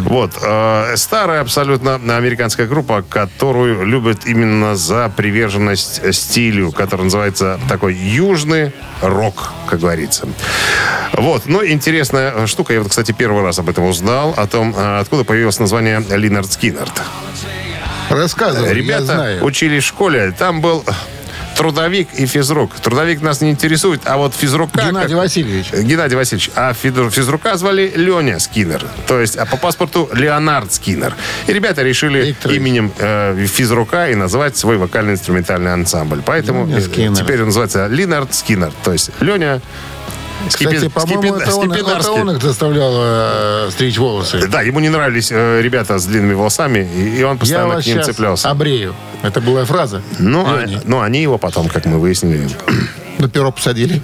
[0.02, 0.34] Вот.
[0.41, 8.72] э, Старая абсолютно американская группа, которую любят именно за приверженность стилю, который называется такой южный
[9.02, 10.30] рок, как говорится.
[11.12, 11.42] Вот.
[11.48, 12.72] Ну, интересная штука.
[12.72, 16.50] Я вот, кстати, первый раз об этом узнал, о том, э, откуда появилось название Линард
[16.54, 17.02] Скиннерт.
[18.10, 19.44] рассказывай, я Ребята знаю.
[19.44, 20.86] учились в школе, там был
[21.56, 22.74] трудовик и физрук.
[22.82, 24.82] Трудовик нас не интересует, а вот физрука...
[24.88, 25.72] Геннадий как- Васильевич.
[25.74, 26.51] Геннадий Васильевич.
[26.56, 28.86] А физру- физрука звали Леня Скиннер.
[29.08, 31.14] То есть, а по паспорту Леонард Скиннер.
[31.47, 32.51] И ребята решили Виктор.
[32.51, 36.22] именем э, физрука и назвать свой вокально-инструментальный ансамбль.
[36.26, 38.72] Поэтому э, теперь он называется Линард Скиннер.
[38.84, 39.62] То есть Леня
[40.48, 44.48] Кстати, по-моему, это он, это он их заставлял э, стричь волосы.
[44.48, 47.84] Да, ему не нравились э, ребята с длинными волосами, и, и он Я постоянно вас
[47.84, 48.50] к ним цеплялся.
[48.50, 48.96] обрею.
[49.24, 50.02] Это была фраза.
[50.20, 52.48] Ну, а- ну, они его потом, как мы выяснили,
[53.18, 54.02] На перо посадили.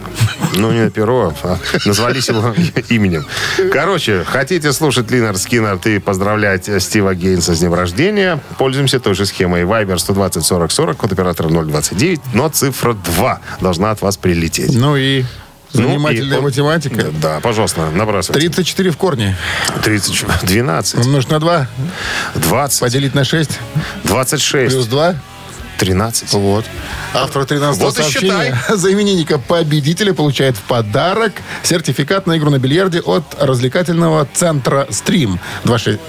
[0.55, 2.55] Ну, не на перо, а назвались его
[2.89, 3.25] именем.
[3.73, 8.39] Короче, хотите слушать Линар Скиннерт и поздравлять Стива Гейнса с днем рождения?
[8.57, 9.63] Пользуемся той же схемой.
[9.63, 14.73] Viber 120 40 40, код оператора 029, но цифра 2 должна от вас прилететь.
[14.73, 15.25] Ну и
[15.73, 17.11] Ну, занимательная и- математика.
[17.21, 18.47] Да, пожалуйста, набрасывайте.
[18.49, 19.37] 34 в корне.
[19.83, 21.67] 30, 12, Умножить на 2,
[22.35, 23.59] 20, поделить на 6,
[24.03, 25.15] 26, плюс 2.
[25.81, 26.33] 13.
[26.33, 26.63] Вот.
[27.15, 32.99] Автор 13 Вот сообщения за именинника победителя получает в подарок сертификат на игру на бильярде
[32.99, 35.39] от развлекательного центра «Стрим».
[35.63, 35.99] 26...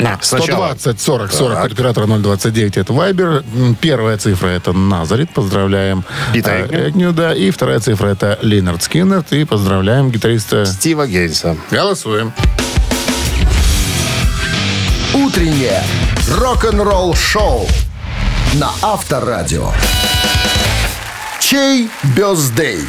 [0.00, 0.74] А, Сначала.
[0.74, 1.72] 120 40 40 Так.
[1.72, 3.44] оператора 029 это Вайбер.
[3.82, 5.30] Первая цифра это Назарит.
[5.34, 6.04] Поздравляем.
[6.32, 7.12] Пита э, Эгню.
[7.12, 7.34] Да.
[7.34, 9.30] И вторая цифра это Линард Скиннерт.
[9.34, 10.64] И поздравляем гитариста.
[10.64, 11.58] Стива Гейнса.
[11.70, 12.32] Голосуем.
[15.12, 15.82] Утреннее
[16.30, 17.68] рок-н-ролл-шоу
[18.54, 19.72] на Авторадио.
[21.40, 22.80] Чей бездей?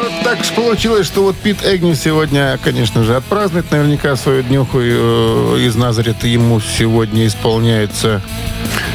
[0.00, 4.78] Вот так же получилось, что вот Пит Эгни сегодня, конечно же, отпразднует наверняка свою днюху
[4.80, 6.26] э, из Назарета.
[6.26, 8.22] Ему сегодня исполняется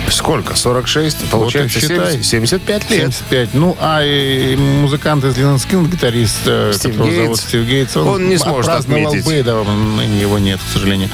[0.09, 0.55] Сколько?
[0.55, 1.29] 46?
[1.29, 2.11] Получается Вот и считай.
[2.23, 2.99] 70, 75 лет.
[3.13, 3.49] 75.
[3.53, 7.23] Ну, а и музыкант из Ленонскин, гитарист, э, Стив которого Гейтс.
[7.23, 9.25] зовут Стив Гейтс, он, Он не сможет отметить.
[9.25, 11.09] бы, да, ныне его нет, к сожалению.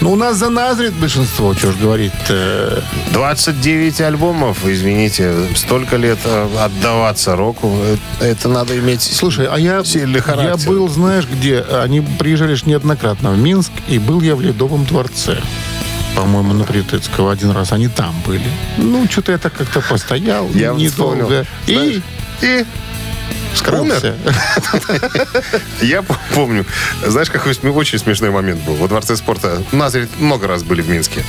[0.00, 2.12] Но у нас за Назарет большинство, что ж говорит.
[2.28, 2.80] э,
[3.12, 7.96] 29 альбомов, извините, столько лет э, отдаваться року, э,
[8.32, 10.68] это надо иметь Слушай, а я, сильный я характер.
[10.68, 11.60] был, знаешь, где?
[11.60, 15.38] Они приезжали ж неоднократно в Минск, и был я в Ледовом дворце.
[16.16, 18.44] По-моему, на Притыцкого один раз они там были.
[18.76, 21.46] Ну, что-то я так как-то постоял Я недолго.
[21.66, 22.02] И
[22.42, 22.64] и
[23.54, 24.16] скрылся.
[25.80, 26.02] Я
[26.34, 26.66] помню,
[27.06, 28.74] знаешь, какой очень смешной момент был.
[28.74, 31.22] Во Дворце спорта Назарет много раз были в Минске.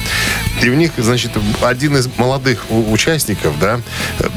[0.61, 1.31] И у них, значит,
[1.61, 3.79] один из молодых у- участников, да,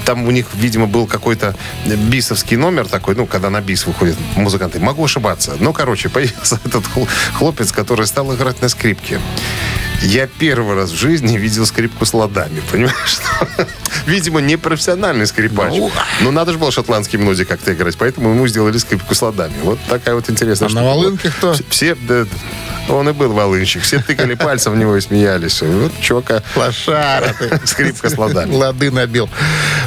[0.04, 1.54] там у них, видимо, был какой-то
[1.86, 4.80] бисовский номер такой, ну, когда на бис выходят музыканты.
[4.80, 5.56] Могу ошибаться.
[5.60, 9.20] Но, короче, появился этот хл- хлопец, который стал играть на скрипке.
[10.02, 13.18] Я первый раз в жизни видел скрипку с ладами, понимаешь?
[14.06, 15.72] Видимо, не профессиональный скрипач.
[15.74, 15.90] Ну.
[16.20, 19.54] Но надо же было шотландские мелодии как-то играть, поэтому ему сделали скрипку с ладами.
[19.62, 21.54] Вот такая вот интересная А на волынке кто?
[21.54, 22.26] Все- Все, да,
[22.88, 23.82] он и был волынщик.
[23.82, 25.62] Все тыкали пальцем в него и смеялись.
[25.62, 26.42] Вот чока.
[26.54, 27.66] Лошара ты.
[27.66, 28.54] Скрипка с ладами.
[28.54, 29.28] Лады набил.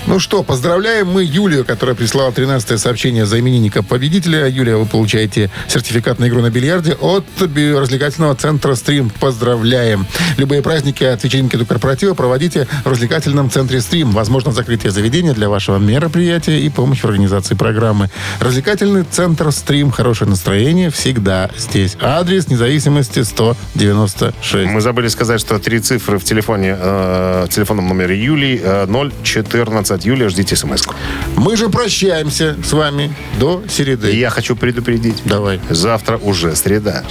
[0.07, 4.47] Ну что, поздравляем мы Юлию, которая прислала 13 сообщение за именинника победителя.
[4.47, 9.09] Юлия, вы получаете сертификат на игру на бильярде от развлекательного центра «Стрим».
[9.09, 10.05] Поздравляем.
[10.37, 14.11] Любые праздники от вечеринки до корпоратива проводите в развлекательном центре «Стрим».
[14.11, 18.09] Возможно, закрытие заведения для вашего мероприятия и помощь в организации программы.
[18.39, 19.91] Развлекательный центр «Стрим».
[19.91, 21.97] Хорошее настроение всегда здесь.
[22.01, 22.47] Адрес
[22.89, 24.71] независимости 196.
[24.71, 30.05] Мы забыли сказать, что три цифры в телефоне, э, в телефонном номере Юлии э, 014.
[30.05, 30.93] Юлия, ждите смс -ку.
[31.35, 34.11] Мы же прощаемся с вами до середы.
[34.11, 35.21] И я хочу предупредить.
[35.25, 35.59] Давай.
[35.69, 37.03] Завтра уже среда.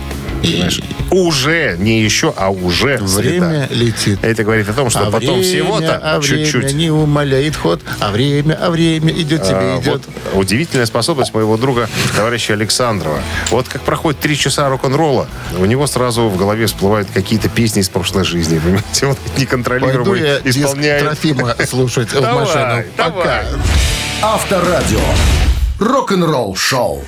[0.43, 0.81] Понимаешь?
[1.11, 3.67] Уже, не еще, а уже Время среда.
[3.71, 4.19] летит.
[4.23, 6.75] Это говорит о том, что а потом всего-то а чуть-чуть.
[6.75, 10.03] не умоляет ход, а время, а время идет тебе, А, идет.
[10.35, 13.21] Вот удивительная способность моего друга, товарища Александрова.
[13.51, 17.89] Вот как проходит три часа рок-н-ролла, у него сразу в голове всплывают какие-то песни из
[17.89, 18.59] прошлой жизни.
[18.59, 19.07] Понимаете?
[19.07, 21.05] Вот Пойду неконтролируемо исполняет.
[21.05, 22.85] Трофима слушать в машину.
[22.97, 23.45] Пока.
[24.23, 25.01] Авторадио.
[25.79, 27.05] Рок-н-ролл шоу.